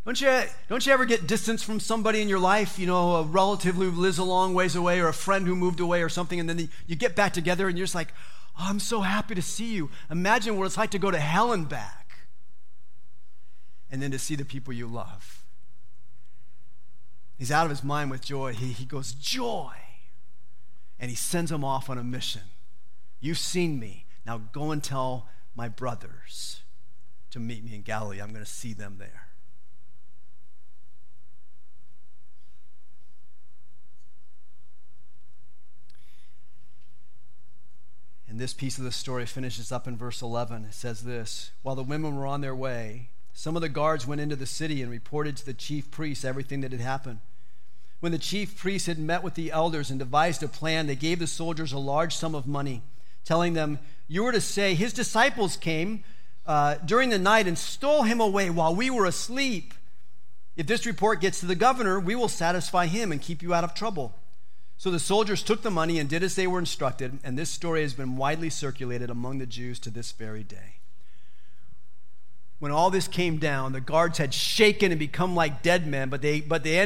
Don't 0.04 0.20
you, 0.20 0.44
don't 0.68 0.86
you 0.86 0.94
ever 0.94 1.06
get 1.06 1.28
distance 1.28 1.62
from 1.62 1.80
somebody 1.80 2.22
in 2.22 2.30
your 2.30 2.40
life, 2.40 2.80
you 2.80 2.88
know, 2.88 3.18
a 3.18 3.24
relative 3.24 3.76
who 3.76 3.92
lives 3.92 4.18
a 4.18 4.24
long 4.24 4.56
ways 4.56 4.76
away 4.76 5.00
or 5.00 5.08
a 5.08 5.14
friend 5.14 5.46
who 5.46 5.56
moved 5.56 5.80
away 5.80 6.02
or 6.02 6.10
something, 6.10 6.40
and 6.40 6.50
then 6.50 6.70
you 6.88 6.96
get 6.96 7.16
back 7.16 7.34
together 7.34 7.68
and 7.68 7.78
you're 7.78 7.86
just 7.86 7.94
like, 7.94 8.12
oh, 8.60 8.66
I'm 8.68 8.80
so 8.80 9.02
happy 9.02 9.36
to 9.36 9.42
see 9.44 9.74
you. 9.74 9.92
Imagine 10.10 10.58
what 10.58 10.66
it's 10.66 10.78
like 10.78 10.90
to 10.92 11.00
go 11.00 11.12
to 11.12 11.20
hell 11.20 11.52
and 11.52 11.70
back 11.70 12.02
and 13.92 14.02
then 14.02 14.10
to 14.12 14.18
see 14.18 14.36
the 14.36 14.46
people 14.46 14.74
you 14.74 14.88
love. 14.88 15.44
He's 17.38 17.52
out 17.52 17.66
of 17.66 17.70
his 17.70 17.84
mind 17.84 18.10
with 18.10 18.22
joy. 18.22 18.54
He, 18.54 18.72
he 18.72 18.86
goes, 18.86 19.14
Joy. 19.14 19.74
And 21.00 21.10
he 21.10 21.16
sends 21.16 21.50
them 21.50 21.64
off 21.64 21.90
on 21.90 21.98
a 21.98 22.04
mission. 22.04 22.44
You've 23.20 23.40
seen 23.40 23.80
me. 23.80 24.06
Now 24.26 24.38
go 24.52 24.72
and 24.72 24.84
tell 24.84 25.28
my 25.56 25.68
brothers 25.68 26.62
to 27.32 27.40
meet 27.40 27.64
me 27.64 27.74
in 27.76 27.82
Galilee. 27.82 28.22
I'm 28.22 28.32
going 28.32 28.46
to 28.46 28.50
see 28.50 28.74
them 28.74 28.98
there. 29.00 29.31
And 38.32 38.40
this 38.40 38.54
piece 38.54 38.78
of 38.78 38.86
the 38.86 38.94
story 38.94 39.26
finishes 39.26 39.74
up 39.74 39.90
in 39.90 39.98
verse 39.98 40.22
11. 40.22 40.64
It 40.64 40.74
says 40.74 41.02
this 41.02 41.52
While 41.64 41.76
the 41.76 41.84
women 41.84 42.16
were 42.16 42.26
on 42.26 42.40
their 42.40 42.56
way, 42.56 43.10
some 43.34 43.58
of 43.58 43.62
the 43.62 43.68
guards 43.68 44.08
went 44.08 44.22
into 44.22 44.38
the 44.38 44.46
city 44.46 44.82
and 44.82 44.90
reported 44.90 45.36
to 45.36 45.46
the 45.46 45.54
chief 45.54 45.92
priests 45.92 46.24
everything 46.24 46.62
that 46.62 46.72
had 46.72 46.80
happened. 46.80 47.20
When 48.00 48.14
the 48.14 48.18
chief 48.18 48.58
priests 48.58 48.88
had 48.88 48.98
met 48.98 49.22
with 49.22 49.34
the 49.34 49.52
elders 49.52 49.90
and 49.90 50.00
devised 50.00 50.42
a 50.44 50.48
plan, 50.48 50.88
they 50.88 50.96
gave 50.96 51.20
the 51.20 51.28
soldiers 51.28 51.74
a 51.74 51.78
large 51.78 52.16
sum 52.16 52.34
of 52.34 52.48
money, 52.48 52.84
telling 53.26 53.52
them, 53.52 53.80
You 54.08 54.24
were 54.24 54.32
to 54.32 54.40
say, 54.40 54.76
His 54.76 54.94
disciples 54.94 55.58
came 55.58 56.06
uh, 56.48 56.76
during 56.86 57.10
the 57.10 57.20
night 57.20 57.48
and 57.48 57.58
stole 57.58 58.04
him 58.04 58.22
away 58.22 58.50
while 58.50 58.74
we 58.74 58.90
were 58.90 59.06
asleep. 59.06 59.74
If 60.56 60.68
this 60.68 60.86
report 60.86 61.20
gets 61.20 61.42
to 61.42 61.48
the 61.48 61.54
governor, 61.54 62.00
we 62.00 62.16
will 62.16 62.30
satisfy 62.30 62.86
him 62.86 63.12
and 63.12 63.22
keep 63.22 63.42
you 63.42 63.54
out 63.54 63.66
of 63.66 63.74
trouble. 63.74 64.16
So 64.82 64.90
the 64.90 64.98
soldiers 64.98 65.44
took 65.44 65.62
the 65.62 65.70
money 65.70 66.00
and 66.00 66.10
did 66.10 66.24
as 66.24 66.34
they 66.34 66.48
were 66.48 66.58
instructed, 66.58 67.20
and 67.24 67.38
this 67.38 67.52
story 67.52 67.84
has 67.84 67.94
been 67.94 68.18
widely 68.18 68.50
circulated 68.50 69.12
among 69.12 69.38
the 69.38 69.46
Jews 69.46 69.78
to 69.82 69.92
this 69.92 70.12
very 70.12 70.42
day. 70.42 70.78
When 72.58 72.72
all 72.72 72.90
this 72.90 73.08
came 73.08 73.38
down, 73.38 73.74
the 73.74 73.80
guards 73.80 74.18
had 74.18 74.34
shaken 74.34 74.92
and 74.92 74.98
become 74.98 75.36
like 75.36 75.62
dead 75.62 75.86
men, 75.86 76.10
but 76.10 76.24
they, 76.24 76.42
but 76.42 76.64
they, 76.64 76.84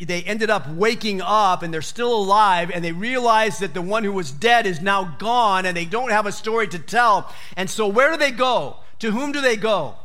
they 0.00 0.22
ended 0.22 0.48
up 0.48 0.70
waking 0.70 1.20
up 1.20 1.62
and 1.62 1.74
they're 1.74 1.82
still 1.82 2.14
alive, 2.14 2.70
and 2.72 2.82
they 2.82 2.92
realize 2.92 3.58
that 3.58 3.74
the 3.74 3.82
one 3.82 4.04
who 4.04 4.12
was 4.12 4.30
dead 4.30 4.64
is 4.64 4.80
now 4.80 5.14
gone, 5.18 5.66
and 5.66 5.76
they 5.76 5.84
don't 5.84 6.12
have 6.12 6.24
a 6.24 6.32
story 6.32 6.66
to 6.68 6.78
tell. 6.78 7.30
And 7.58 7.68
so, 7.68 7.86
where 7.86 8.10
do 8.10 8.16
they 8.16 8.30
go? 8.30 8.78
To 9.00 9.10
whom 9.10 9.32
do 9.32 9.42
they 9.42 9.56
go? 9.56 9.96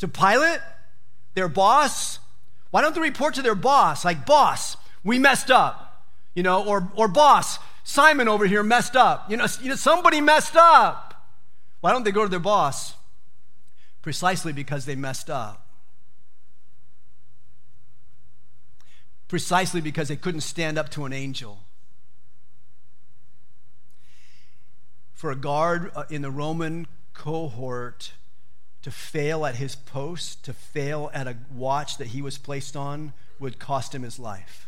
To 0.00 0.08
Pilate, 0.08 0.60
their 1.32 1.48
boss? 1.48 2.18
Why 2.70 2.82
don't 2.82 2.94
they 2.94 3.00
report 3.00 3.32
to 3.36 3.42
their 3.42 3.54
boss? 3.54 4.04
Like, 4.04 4.26
boss, 4.26 4.76
we 5.02 5.18
messed 5.18 5.50
up 5.50 5.84
you 6.36 6.42
know, 6.42 6.62
or, 6.62 6.88
or 6.94 7.08
boss, 7.08 7.58
Simon 7.82 8.28
over 8.28 8.46
here 8.46 8.62
messed 8.62 8.94
up. 8.94 9.28
You 9.28 9.38
know, 9.38 9.46
you 9.60 9.70
know, 9.70 9.74
somebody 9.74 10.20
messed 10.20 10.54
up. 10.54 11.28
Why 11.80 11.90
don't 11.90 12.04
they 12.04 12.12
go 12.12 12.22
to 12.22 12.28
their 12.28 12.38
boss? 12.38 12.94
Precisely 14.02 14.52
because 14.52 14.84
they 14.84 14.94
messed 14.94 15.30
up. 15.30 15.66
Precisely 19.28 19.80
because 19.80 20.08
they 20.08 20.16
couldn't 20.16 20.42
stand 20.42 20.78
up 20.78 20.90
to 20.90 21.06
an 21.06 21.12
angel. 21.12 21.60
For 25.14 25.30
a 25.30 25.36
guard 25.36 25.90
uh, 25.96 26.04
in 26.10 26.20
the 26.20 26.30
Roman 26.30 26.86
cohort 27.14 28.12
to 28.82 28.90
fail 28.90 29.46
at 29.46 29.56
his 29.56 29.74
post, 29.74 30.44
to 30.44 30.52
fail 30.52 31.10
at 31.14 31.26
a 31.26 31.38
watch 31.50 31.96
that 31.96 32.08
he 32.08 32.20
was 32.20 32.36
placed 32.36 32.76
on, 32.76 33.14
would 33.40 33.58
cost 33.58 33.94
him 33.94 34.02
his 34.02 34.18
life 34.18 34.65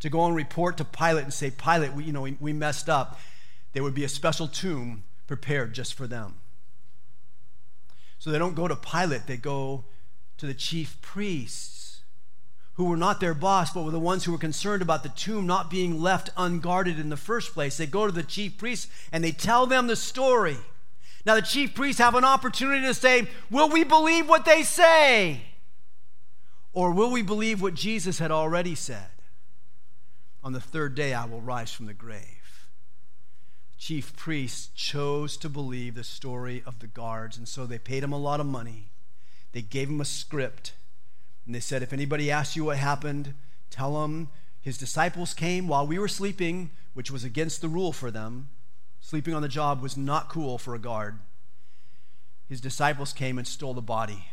to 0.00 0.08
go 0.08 0.26
and 0.26 0.34
report 0.34 0.76
to 0.76 0.84
Pilate 0.84 1.24
and 1.24 1.32
say, 1.32 1.50
Pilate, 1.50 1.92
we, 1.92 2.04
you 2.04 2.12
know, 2.12 2.22
we, 2.22 2.36
we 2.40 2.52
messed 2.52 2.88
up, 2.88 3.18
there 3.72 3.82
would 3.82 3.94
be 3.94 4.04
a 4.04 4.08
special 4.08 4.46
tomb 4.46 5.04
prepared 5.26 5.74
just 5.74 5.94
for 5.94 6.06
them. 6.06 6.36
So 8.18 8.30
they 8.30 8.38
don't 8.38 8.54
go 8.54 8.68
to 8.68 8.76
Pilate, 8.76 9.26
they 9.26 9.36
go 9.36 9.84
to 10.38 10.46
the 10.46 10.54
chief 10.54 11.00
priests 11.00 12.00
who 12.74 12.84
were 12.84 12.96
not 12.96 13.18
their 13.18 13.34
boss, 13.34 13.72
but 13.72 13.82
were 13.82 13.90
the 13.90 13.98
ones 13.98 14.24
who 14.24 14.30
were 14.30 14.38
concerned 14.38 14.82
about 14.82 15.02
the 15.02 15.08
tomb 15.08 15.46
not 15.46 15.68
being 15.68 16.00
left 16.00 16.30
unguarded 16.36 16.98
in 16.98 17.08
the 17.08 17.16
first 17.16 17.52
place. 17.52 17.76
They 17.76 17.86
go 17.86 18.06
to 18.06 18.12
the 18.12 18.22
chief 18.22 18.56
priests 18.56 18.86
and 19.10 19.24
they 19.24 19.32
tell 19.32 19.66
them 19.66 19.88
the 19.88 19.96
story. 19.96 20.56
Now, 21.26 21.34
the 21.34 21.42
chief 21.42 21.74
priests 21.74 22.00
have 22.00 22.14
an 22.14 22.24
opportunity 22.24 22.86
to 22.86 22.94
say, 22.94 23.26
Will 23.50 23.68
we 23.68 23.82
believe 23.82 24.28
what 24.28 24.44
they 24.44 24.62
say? 24.62 25.42
Or 26.72 26.92
will 26.92 27.10
we 27.10 27.22
believe 27.22 27.60
what 27.60 27.74
Jesus 27.74 28.20
had 28.20 28.30
already 28.30 28.76
said? 28.76 29.08
On 30.48 30.54
the 30.54 30.60
third 30.62 30.94
day, 30.94 31.12
I 31.12 31.26
will 31.26 31.42
rise 31.42 31.70
from 31.70 31.84
the 31.84 31.92
grave. 31.92 32.70
Chief 33.76 34.16
priests 34.16 34.68
chose 34.68 35.36
to 35.36 35.48
believe 35.50 35.94
the 35.94 36.02
story 36.02 36.62
of 36.64 36.78
the 36.78 36.86
guards, 36.86 37.36
and 37.36 37.46
so 37.46 37.66
they 37.66 37.78
paid 37.78 38.02
him 38.02 38.14
a 38.14 38.18
lot 38.18 38.40
of 38.40 38.46
money. 38.46 38.88
They 39.52 39.60
gave 39.60 39.90
him 39.90 40.00
a 40.00 40.06
script, 40.06 40.72
and 41.44 41.54
they 41.54 41.60
said, 41.60 41.82
If 41.82 41.92
anybody 41.92 42.30
asks 42.30 42.56
you 42.56 42.64
what 42.64 42.78
happened, 42.78 43.34
tell 43.68 44.00
them 44.00 44.30
his 44.58 44.78
disciples 44.78 45.34
came 45.34 45.68
while 45.68 45.86
we 45.86 45.98
were 45.98 46.08
sleeping, 46.08 46.70
which 46.94 47.10
was 47.10 47.24
against 47.24 47.60
the 47.60 47.68
rule 47.68 47.92
for 47.92 48.10
them. 48.10 48.48
Sleeping 49.00 49.34
on 49.34 49.42
the 49.42 49.48
job 49.48 49.82
was 49.82 49.98
not 49.98 50.30
cool 50.30 50.56
for 50.56 50.74
a 50.74 50.78
guard. 50.78 51.18
His 52.48 52.62
disciples 52.62 53.12
came 53.12 53.36
and 53.36 53.46
stole 53.46 53.74
the 53.74 53.82
body. 53.82 54.28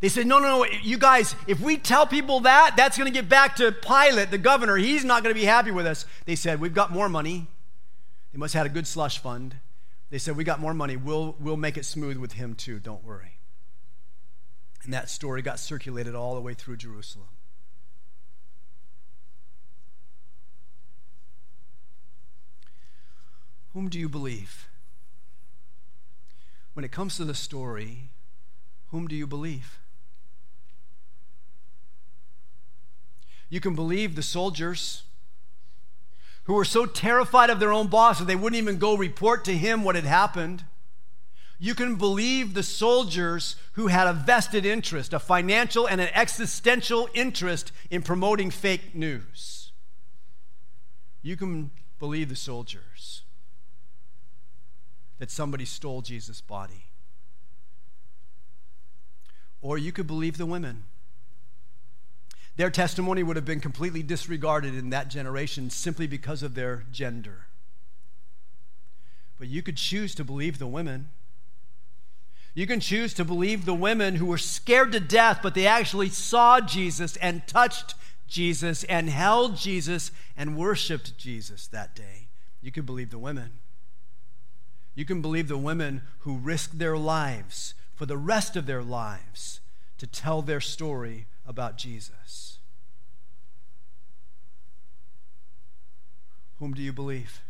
They 0.00 0.08
said, 0.08 0.26
No, 0.26 0.38
no, 0.38 0.48
no, 0.48 0.66
you 0.82 0.96
guys, 0.96 1.34
if 1.46 1.60
we 1.60 1.76
tell 1.76 2.06
people 2.06 2.40
that, 2.40 2.74
that's 2.76 2.96
going 2.96 3.10
to 3.10 3.16
get 3.16 3.28
back 3.28 3.56
to 3.56 3.70
Pilate, 3.70 4.30
the 4.30 4.38
governor. 4.38 4.76
He's 4.76 5.04
not 5.04 5.22
going 5.22 5.34
to 5.34 5.38
be 5.38 5.46
happy 5.46 5.70
with 5.70 5.86
us. 5.86 6.06
They 6.24 6.36
said, 6.36 6.60
We've 6.60 6.74
got 6.74 6.90
more 6.90 7.08
money. 7.08 7.46
They 8.32 8.38
must 8.38 8.54
have 8.54 8.64
had 8.64 8.70
a 8.70 8.74
good 8.74 8.86
slush 8.86 9.18
fund. 9.18 9.56
They 10.08 10.18
said, 10.18 10.36
We 10.36 10.44
got 10.44 10.58
more 10.58 10.72
money. 10.72 10.96
We'll, 10.96 11.36
we'll 11.38 11.58
make 11.58 11.76
it 11.76 11.84
smooth 11.84 12.16
with 12.16 12.32
him 12.32 12.54
too. 12.54 12.78
Don't 12.78 13.04
worry. 13.04 13.38
And 14.84 14.94
that 14.94 15.10
story 15.10 15.42
got 15.42 15.58
circulated 15.58 16.14
all 16.14 16.34
the 16.34 16.40
way 16.40 16.54
through 16.54 16.78
Jerusalem. 16.78 17.28
Whom 23.74 23.88
do 23.88 23.98
you 23.98 24.08
believe? 24.08 24.68
When 26.72 26.84
it 26.84 26.90
comes 26.90 27.16
to 27.18 27.24
the 27.24 27.34
story, 27.34 28.10
whom 28.88 29.06
do 29.06 29.14
you 29.14 29.26
believe? 29.26 29.78
You 33.50 33.60
can 33.60 33.74
believe 33.74 34.14
the 34.14 34.22
soldiers 34.22 35.02
who 36.44 36.54
were 36.54 36.64
so 36.64 36.86
terrified 36.86 37.50
of 37.50 37.60
their 37.60 37.72
own 37.72 37.88
boss 37.88 38.18
that 38.18 38.24
they 38.24 38.36
wouldn't 38.36 38.60
even 38.60 38.78
go 38.78 38.96
report 38.96 39.44
to 39.44 39.56
him 39.56 39.84
what 39.84 39.96
had 39.96 40.04
happened. 40.04 40.64
You 41.58 41.74
can 41.74 41.96
believe 41.96 42.54
the 42.54 42.62
soldiers 42.62 43.56
who 43.72 43.88
had 43.88 44.06
a 44.06 44.14
vested 44.14 44.64
interest, 44.64 45.12
a 45.12 45.18
financial 45.18 45.86
and 45.86 46.00
an 46.00 46.08
existential 46.14 47.08
interest 47.12 47.72
in 47.90 48.02
promoting 48.02 48.50
fake 48.50 48.94
news. 48.94 49.72
You 51.22 51.36
can 51.36 51.70
believe 51.98 52.30
the 52.30 52.36
soldiers 52.36 53.22
that 55.18 55.30
somebody 55.30 55.66
stole 55.66 56.00
Jesus' 56.00 56.40
body. 56.40 56.86
Or 59.60 59.76
you 59.76 59.92
could 59.92 60.06
believe 60.06 60.38
the 60.38 60.46
women. 60.46 60.84
Their 62.56 62.70
testimony 62.70 63.22
would 63.22 63.36
have 63.36 63.44
been 63.44 63.60
completely 63.60 64.02
disregarded 64.02 64.74
in 64.74 64.90
that 64.90 65.08
generation 65.08 65.70
simply 65.70 66.06
because 66.06 66.42
of 66.42 66.54
their 66.54 66.84
gender. 66.92 67.46
But 69.38 69.48
you 69.48 69.62
could 69.62 69.76
choose 69.76 70.14
to 70.16 70.24
believe 70.24 70.58
the 70.58 70.66
women. 70.66 71.08
You 72.54 72.66
can 72.66 72.80
choose 72.80 73.14
to 73.14 73.24
believe 73.24 73.64
the 73.64 73.74
women 73.74 74.16
who 74.16 74.26
were 74.26 74.38
scared 74.38 74.92
to 74.92 75.00
death, 75.00 75.40
but 75.42 75.54
they 75.54 75.66
actually 75.66 76.10
saw 76.10 76.60
Jesus 76.60 77.16
and 77.16 77.46
touched 77.46 77.94
Jesus 78.28 78.84
and 78.84 79.08
held 79.08 79.56
Jesus 79.56 80.10
and 80.36 80.56
worshiped 80.56 81.16
Jesus 81.16 81.66
that 81.68 81.96
day. 81.96 82.28
You 82.60 82.70
can 82.70 82.84
believe 82.84 83.10
the 83.10 83.18
women. 83.18 83.52
You 84.94 85.04
can 85.04 85.22
believe 85.22 85.48
the 85.48 85.56
women 85.56 86.02
who 86.20 86.36
risked 86.36 86.78
their 86.78 86.98
lives 86.98 87.74
for 87.94 88.06
the 88.06 88.18
rest 88.18 88.56
of 88.56 88.66
their 88.66 88.82
lives 88.82 89.60
to 89.98 90.06
tell 90.06 90.42
their 90.42 90.60
story 90.60 91.26
about 91.46 91.76
Jesus. 91.76 92.58
Whom 96.58 96.74
do 96.74 96.82
you 96.82 96.92
believe? 96.92 97.40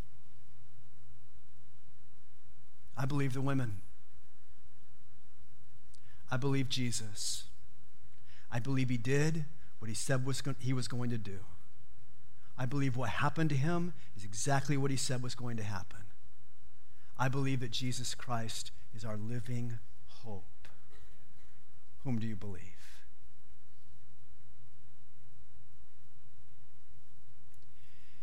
I 2.97 3.05
believe 3.05 3.33
the 3.33 3.41
women. 3.41 3.79
I 6.31 6.37
believe 6.37 6.69
Jesus. 6.69 7.45
I 8.53 8.59
believe 8.59 8.89
he 8.89 8.97
did 8.97 9.47
what 9.79 9.89
he 9.89 9.95
said 9.95 10.25
was 10.25 10.41
go- 10.43 10.55
he 10.59 10.73
was 10.73 10.87
going 10.87 11.11
to 11.11 11.19
do. 11.19 11.41
I 12.57 12.67
believe 12.67 12.97
what 12.97 13.09
happened 13.09 13.51
to 13.51 13.57
him 13.57 13.95
is 14.17 14.23
exactly 14.23 14.77
what 14.77 14.91
he 14.91 14.97
said 14.97 15.23
was 15.23 15.35
going 15.35 15.57
to 15.57 15.63
happen. 15.63 16.01
I 17.19 17.29
believe 17.29 17.61
that 17.61 17.71
Jesus 17.71 18.15
Christ 18.15 18.71
is 18.95 19.05
our 19.05 19.17
living 19.17 19.79
hope. 20.07 20.45
Whom 22.05 22.19
do 22.19 22.27
you 22.27 22.37
believe? 22.37 22.80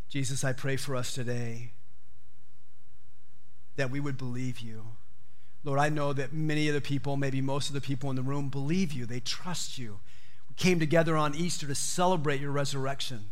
Jesus, 0.09 0.43
I 0.43 0.53
pray 0.53 0.77
for 0.77 0.95
us 0.95 1.13
today 1.13 1.73
that 3.75 3.91
we 3.91 3.99
would 3.99 4.17
believe 4.17 4.59
you. 4.59 4.83
Lord, 5.63 5.79
I 5.79 5.89
know 5.89 6.13
that 6.13 6.33
many 6.33 6.67
of 6.67 6.73
the 6.73 6.81
people, 6.81 7.17
maybe 7.17 7.41
most 7.41 7.67
of 7.67 7.73
the 7.73 7.81
people 7.81 8.09
in 8.09 8.15
the 8.15 8.21
room, 8.21 8.49
believe 8.49 8.93
you. 8.93 9.05
They 9.05 9.19
trust 9.19 9.77
you. 9.77 9.99
We 10.49 10.55
came 10.55 10.79
together 10.79 11.15
on 11.15 11.35
Easter 11.35 11.67
to 11.67 11.75
celebrate 11.75 12.41
your 12.41 12.51
resurrection. 12.51 13.31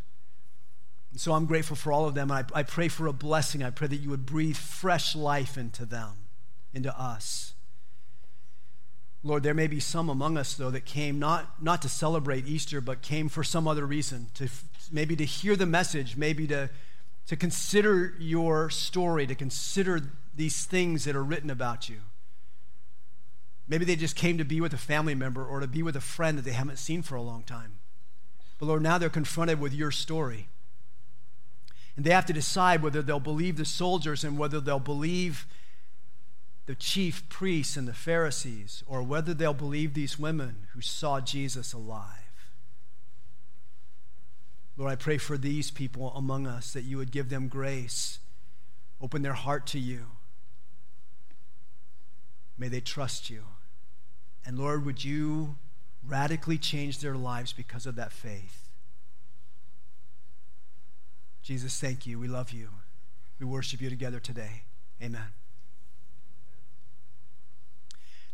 And 1.12 1.20
so 1.20 1.34
I'm 1.34 1.46
grateful 1.46 1.78
for 1.78 1.92
all 1.92 2.08
of 2.08 2.14
them. 2.14 2.30
I, 2.30 2.44
I 2.54 2.64
pray 2.64 2.90
for 2.90 3.08
a 3.08 3.14
blessing. 3.14 3.64
I 3.64 3.70
pray 3.70 3.88
that 3.88 3.98
you 3.98 4.10
would 4.10 4.26
breathe 4.26 4.58
fresh 4.58 5.16
life 5.16 5.58
into 5.58 5.86
them, 5.86 6.12
into 6.74 6.96
us. 7.00 7.55
Lord, 9.26 9.42
there 9.42 9.56
may 9.56 9.66
be 9.66 9.80
some 9.80 10.08
among 10.08 10.38
us, 10.38 10.54
though, 10.54 10.70
that 10.70 10.86
came 10.86 11.18
not, 11.18 11.60
not 11.60 11.82
to 11.82 11.90
celebrate 11.90 12.48
Easter, 12.48 12.80
but 12.80 13.02
came 13.02 13.28
for 13.28 13.44
some 13.44 13.68
other 13.68 13.84
reason, 13.84 14.28
to 14.36 14.48
maybe 14.92 15.16
to 15.16 15.26
hear 15.26 15.56
the 15.56 15.66
message, 15.66 16.16
maybe 16.16 16.46
to, 16.46 16.70
to 17.26 17.36
consider 17.36 18.14
your 18.20 18.70
story, 18.70 19.26
to 19.26 19.34
consider 19.34 20.00
these 20.36 20.66
things 20.66 21.06
that 21.06 21.16
are 21.16 21.24
written 21.24 21.50
about 21.50 21.90
you. 21.90 22.02
Maybe 23.68 23.84
they 23.84 23.96
just 23.96 24.16
came 24.16 24.38
to 24.38 24.46
be 24.46 24.62
with 24.62 24.74
a 24.74 24.78
family 24.78 25.16
member 25.16 25.44
or 25.44 25.60
to 25.60 25.68
be 25.68 25.82
with 25.82 25.96
a 25.96 26.02
friend 26.02 26.38
that 26.38 26.44
they 26.44 26.52
haven't 26.52 26.78
seen 26.78 27.02
for 27.02 27.16
a 27.16 27.22
long 27.24 27.42
time. 27.42 27.80
But 28.60 28.68
Lord, 28.68 28.84
now 28.84 29.00
they're 29.00 29.10
confronted 29.10 29.60
with 29.60 29.74
your 29.74 29.90
story. 29.90 30.50
And 31.96 32.06
they 32.06 32.12
have 32.12 32.28
to 32.28 32.34
decide 32.34 32.84
whether 32.84 33.02
they'll 33.02 33.20
believe 33.20 33.58
the 33.58 33.66
soldiers 33.66 34.24
and 34.24 34.38
whether 34.38 34.60
they'll 34.60 34.78
believe 34.78 35.48
the 36.66 36.76
chief 36.76 37.28
priests 37.30 37.78
and 37.78 37.88
the 37.88 37.94
Pharisees, 37.94 38.84
or 38.88 39.04
whether 39.04 39.34
they'll 39.34 39.54
believe 39.54 39.94
these 39.94 40.18
women 40.18 40.68
who 40.74 40.82
saw 40.82 41.20
Jesus 41.22 41.74
alive. 41.74 42.26
Lord, 44.78 44.92
I 44.92 44.96
pray 44.96 45.18
for 45.18 45.38
these 45.38 45.72
people 45.72 46.12
among 46.16 46.48
us 46.48 46.74
that 46.74 46.84
you 46.84 46.98
would 46.98 47.12
give 47.12 47.30
them 47.30 47.48
grace, 47.48 48.20
open 49.00 49.22
their 49.22 49.34
heart 49.34 49.68
to 49.68 49.80
you. 49.80 50.08
May 52.58 52.68
they 52.68 52.82
trust 52.82 53.30
you. 53.30 53.44
And 54.46 54.58
Lord, 54.58 54.86
would 54.86 55.04
you 55.04 55.58
radically 56.06 56.58
change 56.58 57.00
their 57.00 57.16
lives 57.16 57.54
because 57.54 57.86
of 57.86 57.96
that 57.96 58.12
faith? 58.12 58.70
Jesus, 61.42 61.80
thank 61.80 62.08
you. 62.08 62.20
We 62.20 62.28
love 62.28 62.52
you. 62.52 62.70
We 63.40 63.46
worship 63.46 63.82
you 63.82 63.90
together 63.90 64.20
today. 64.20 64.64
Amen. 65.02 65.45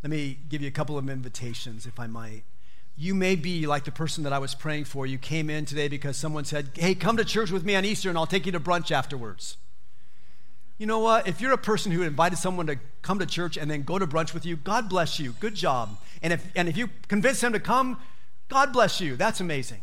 Let 0.03 0.09
me 0.09 0.37
give 0.49 0.61
you 0.61 0.67
a 0.67 0.71
couple 0.71 0.97
of 0.97 1.09
invitations, 1.09 1.85
if 1.85 1.99
I 1.99 2.07
might. 2.07 2.43
You 2.97 3.15
may 3.15 3.35
be 3.35 3.65
like 3.67 3.85
the 3.85 3.91
person 3.91 4.23
that 4.23 4.33
I 4.33 4.39
was 4.39 4.53
praying 4.53 4.85
for. 4.85 5.05
You 5.05 5.17
came 5.17 5.49
in 5.49 5.65
today 5.65 5.87
because 5.87 6.17
someone 6.17 6.45
said, 6.45 6.71
Hey, 6.75 6.95
come 6.95 7.17
to 7.17 7.25
church 7.25 7.51
with 7.51 7.63
me 7.63 7.75
on 7.75 7.85
Easter 7.85 8.09
and 8.09 8.17
I'll 8.17 8.27
take 8.27 8.45
you 8.45 8.51
to 8.51 8.59
brunch 8.59 8.91
afterwards. 8.91 9.57
You 10.77 10.87
know 10.87 10.99
what? 10.99 11.27
If 11.27 11.39
you're 11.39 11.51
a 11.53 11.57
person 11.57 11.91
who 11.91 12.01
invited 12.01 12.37
someone 12.37 12.65
to 12.67 12.77
come 13.01 13.19
to 13.19 13.25
church 13.25 13.55
and 13.55 13.69
then 13.69 13.83
go 13.83 13.99
to 13.99 14.07
brunch 14.07 14.33
with 14.33 14.45
you, 14.45 14.55
God 14.55 14.89
bless 14.89 15.19
you. 15.19 15.33
Good 15.39 15.55
job. 15.55 15.97
And 16.23 16.33
if, 16.33 16.45
and 16.55 16.67
if 16.67 16.75
you 16.75 16.89
convince 17.07 17.39
them 17.41 17.53
to 17.53 17.59
come, 17.59 17.99
God 18.49 18.73
bless 18.73 18.99
you. 18.99 19.15
That's 19.15 19.39
amazing. 19.39 19.81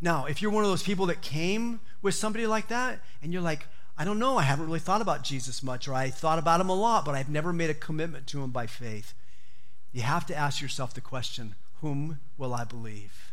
Now, 0.00 0.24
if 0.24 0.40
you're 0.42 0.50
one 0.50 0.64
of 0.64 0.70
those 0.70 0.82
people 0.82 1.06
that 1.06 1.20
came 1.20 1.80
with 2.02 2.14
somebody 2.14 2.46
like 2.46 2.68
that 2.68 3.00
and 3.22 3.32
you're 3.32 3.42
like, 3.42 3.66
I 3.96 4.04
don't 4.04 4.18
know, 4.18 4.38
I 4.38 4.42
haven't 4.42 4.66
really 4.66 4.80
thought 4.80 5.00
about 5.00 5.22
Jesus 5.22 5.62
much, 5.62 5.86
or 5.86 5.94
I 5.94 6.10
thought 6.10 6.38
about 6.38 6.60
him 6.60 6.68
a 6.68 6.74
lot, 6.74 7.04
but 7.04 7.14
I've 7.14 7.28
never 7.28 7.52
made 7.52 7.70
a 7.70 7.74
commitment 7.74 8.26
to 8.28 8.42
him 8.42 8.50
by 8.50 8.66
faith, 8.66 9.14
you 9.94 10.02
have 10.02 10.26
to 10.26 10.36
ask 10.36 10.60
yourself 10.60 10.92
the 10.92 11.00
question 11.00 11.54
whom 11.80 12.18
will 12.36 12.52
I 12.52 12.64
believe? 12.64 13.32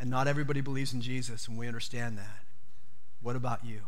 And 0.00 0.10
not 0.10 0.26
everybody 0.26 0.62
believes 0.62 0.92
in 0.92 1.02
Jesus, 1.02 1.46
and 1.46 1.58
we 1.58 1.68
understand 1.68 2.16
that. 2.18 2.40
What 3.20 3.36
about 3.36 3.64
you? 3.64 3.82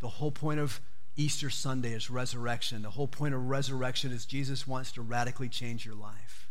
The 0.00 0.08
whole 0.08 0.30
point 0.30 0.60
of 0.60 0.80
Easter 1.14 1.50
Sunday 1.50 1.92
is 1.92 2.10
resurrection. 2.10 2.82
The 2.82 2.90
whole 2.90 3.06
point 3.06 3.34
of 3.34 3.50
resurrection 3.50 4.12
is 4.12 4.24
Jesus 4.24 4.66
wants 4.66 4.90
to 4.92 5.02
radically 5.02 5.50
change 5.50 5.84
your 5.84 5.94
life. 5.94 6.48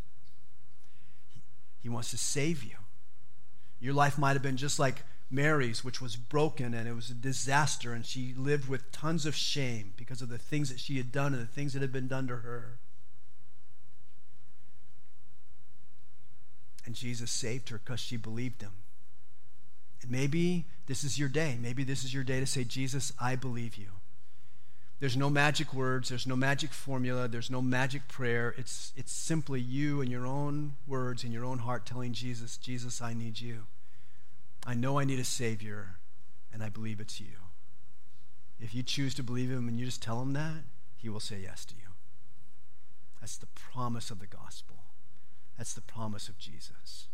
He 1.81 1.89
wants 1.89 2.11
to 2.11 2.17
save 2.17 2.63
you. 2.63 2.75
Your 3.79 3.93
life 3.93 4.19
might 4.19 4.33
have 4.33 4.43
been 4.43 4.57
just 4.57 4.77
like 4.77 5.03
Mary's, 5.31 5.83
which 5.83 6.01
was 6.01 6.15
broken 6.15 6.73
and 6.73 6.87
it 6.87 6.93
was 6.93 7.09
a 7.09 7.13
disaster, 7.13 7.93
and 7.93 8.05
she 8.05 8.33
lived 8.35 8.67
with 8.67 8.91
tons 8.91 9.25
of 9.25 9.35
shame 9.35 9.93
because 9.95 10.21
of 10.21 10.29
the 10.29 10.37
things 10.37 10.69
that 10.69 10.79
she 10.79 10.97
had 10.97 11.11
done 11.11 11.33
and 11.33 11.41
the 11.41 11.51
things 11.51 11.73
that 11.73 11.81
had 11.81 11.91
been 11.91 12.07
done 12.07 12.27
to 12.27 12.37
her. 12.37 12.79
And 16.85 16.95
Jesus 16.95 17.29
saved 17.29 17.69
her 17.69 17.77
because 17.77 17.99
she 17.99 18.17
believed 18.17 18.61
him. 18.61 18.71
And 20.01 20.09
maybe 20.09 20.65
this 20.87 21.03
is 21.03 21.19
your 21.19 21.29
day. 21.29 21.57
Maybe 21.61 21.83
this 21.83 22.03
is 22.03 22.13
your 22.13 22.23
day 22.23 22.39
to 22.39 22.47
say, 22.47 22.63
Jesus, 22.63 23.13
I 23.19 23.35
believe 23.35 23.75
you. 23.75 23.89
There's 24.99 25.15
no 25.15 25.29
magic 25.29 25.73
words, 25.73 26.09
there's 26.09 26.27
no 26.27 26.35
magic 26.35 26.71
formula, 26.71 27.27
there's 27.27 27.49
no 27.49 27.61
magic 27.61 28.07
prayer. 28.09 28.53
It's, 28.57 28.91
it's 28.97 29.13
simply 29.13 29.61
you 29.61 30.01
and 30.01 30.11
your 30.11 30.25
own 30.25 30.75
words 30.87 31.23
in 31.23 31.31
your 31.31 31.45
own 31.45 31.59
heart 31.59 31.85
telling 31.85 32.11
Jesus, 32.11 32.57
Jesus, 32.57 33.01
I 33.01 33.13
need 33.13 33.39
you. 33.39 33.67
I 34.69 34.75
know 34.75 34.99
I 34.99 35.03
need 35.03 35.17
a 35.17 35.23
Savior, 35.23 35.95
and 36.53 36.61
I 36.61 36.69
believe 36.69 36.99
it's 36.99 37.19
you. 37.19 37.37
If 38.59 38.75
you 38.75 38.83
choose 38.83 39.15
to 39.15 39.23
believe 39.23 39.49
Him 39.49 39.67
and 39.67 39.79
you 39.79 39.85
just 39.87 40.03
tell 40.03 40.21
Him 40.21 40.33
that, 40.33 40.61
He 40.95 41.09
will 41.09 41.19
say 41.19 41.39
yes 41.41 41.65
to 41.65 41.73
you. 41.73 41.89
That's 43.19 43.37
the 43.37 43.47
promise 43.47 44.11
of 44.11 44.19
the 44.19 44.27
gospel. 44.27 44.75
That's 45.57 45.73
the 45.73 45.81
promise 45.81 46.29
of 46.29 46.37
Jesus. 46.37 47.07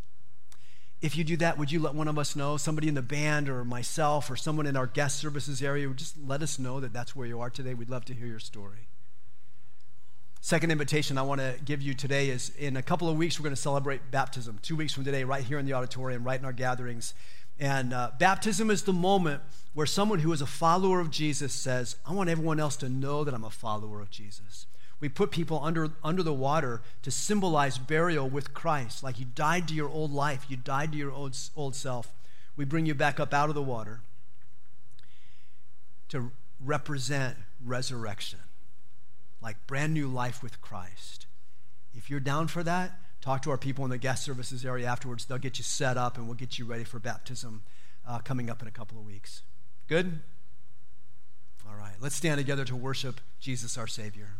If 1.02 1.16
you 1.16 1.24
do 1.24 1.38
that, 1.38 1.58
would 1.58 1.72
you 1.72 1.80
let 1.80 1.96
one 1.96 2.10
of 2.10 2.20
us 2.20 2.36
know, 2.36 2.58
somebody 2.58 2.90
in 2.90 2.94
the 2.94 3.02
band 3.02 3.48
or 3.48 3.64
myself 3.64 4.30
or 4.30 4.36
someone 4.36 4.68
in 4.68 4.76
our 4.76 4.88
guest 4.88 5.18
services 5.18 5.62
area, 5.62 5.88
just 5.96 6.18
let 6.28 6.42
us 6.42 6.60
know 6.60 6.82
that 6.82 6.92
that's 6.92 7.16
where 7.16 7.26
you 7.26 7.40
are 7.40 7.50
today? 7.50 7.74
We'd 7.74 7.90
love 7.90 8.04
to 8.06 8.14
hear 8.14 8.28
your 8.28 8.40
story. 8.40 8.90
Second 10.42 10.72
invitation 10.72 11.18
I 11.18 11.24
want 11.24 11.42
to 11.42 11.56
give 11.64 11.82
you 11.82 11.94
today 11.94 12.30
is 12.30 12.50
in 12.50 12.78
a 12.78 12.84
couple 12.84 13.10
of 13.10 13.18
weeks, 13.18 13.40
we're 13.40 13.46
going 13.46 13.56
to 13.56 13.62
celebrate 13.62 14.12
baptism. 14.12 14.60
Two 14.62 14.76
weeks 14.76 14.94
from 14.94 15.04
today, 15.04 15.24
right 15.24 15.44
here 15.44 15.58
in 15.58 15.66
the 15.66 15.74
auditorium, 15.74 16.24
right 16.24 16.40
in 16.40 16.46
our 16.46 16.54
gatherings. 16.54 17.16
And 17.60 17.94
uh, 17.94 18.12
baptism 18.20 18.70
is 18.70 18.84
the 18.84 18.94
moment 18.94 19.42
where 19.74 19.86
someone 19.86 20.20
who 20.20 20.32
is 20.32 20.42
a 20.42 20.46
follower 20.46 21.00
of 21.00 21.12
Jesus 21.12 21.54
says, 21.54 21.96
I 22.06 22.14
want 22.14 22.30
everyone 22.30 22.60
else 22.60 22.76
to 22.78 22.90
know 22.90 23.24
that 23.24 23.34
I'm 23.34 23.44
a 23.44 23.50
follower 23.50 24.02
of 24.02 24.10
Jesus. 24.10 24.66
We 25.00 25.10
put 25.10 25.32
people 25.32 25.60
under, 25.62 25.92
under 26.04 26.24
the 26.24 26.34
water 26.34 26.82
to 27.04 27.12
symbolize 27.12 27.78
burial 27.78 28.30
with 28.30 28.54
Christ. 28.54 29.04
Like 29.04 29.20
you 29.20 29.26
died 29.26 29.68
to 29.68 29.74
your 29.74 29.90
old 29.90 30.12
life, 30.12 30.46
you 30.50 30.58
died 30.58 30.94
to 30.94 30.98
your 30.98 31.12
old, 31.12 31.38
old 31.56 31.76
self. 31.76 32.14
We 32.56 32.66
bring 32.66 32.86
you 32.86 32.96
back 32.96 33.20
up 33.20 33.34
out 33.34 33.50
of 33.50 33.56
the 33.56 33.62
water 33.62 34.02
to 36.10 36.32
represent 36.64 37.38
resurrection, 37.64 38.40
like 39.42 39.68
brand 39.68 39.94
new 39.94 40.08
life 40.08 40.42
with 40.42 40.62
Christ. 40.62 41.26
If 41.94 42.10
you're 42.10 42.20
down 42.20 42.48
for 42.48 42.64
that, 42.64 42.98
talk 43.26 43.42
to 43.42 43.50
our 43.50 43.58
people 43.58 43.84
in 43.84 43.90
the 43.90 43.98
guest 43.98 44.24
services 44.24 44.64
area 44.64 44.86
afterwards. 44.86 45.26
They'll 45.26 45.40
get 45.40 45.58
you 45.58 45.64
set 45.64 45.98
up 45.98 46.18
and 46.18 46.28
we'll 46.28 46.36
get 46.36 46.60
you 46.60 46.66
ready 46.66 46.84
for 46.84 47.00
baptism 47.00 47.64
uh, 48.08 48.20
coming 48.20 48.52
up 48.52 48.62
in 48.62 48.68
a 48.68 48.72
couple 48.72 49.00
of 49.00 49.06
weeks. 49.06 49.42
Good? 49.88 50.20
All 51.68 51.76
right, 51.76 51.96
let's 52.00 52.16
stand 52.16 52.38
together 52.38 52.64
to 52.66 52.76
worship 52.76 53.20
Jesus, 53.40 53.78
our 53.80 53.88
Savior. 53.88 54.36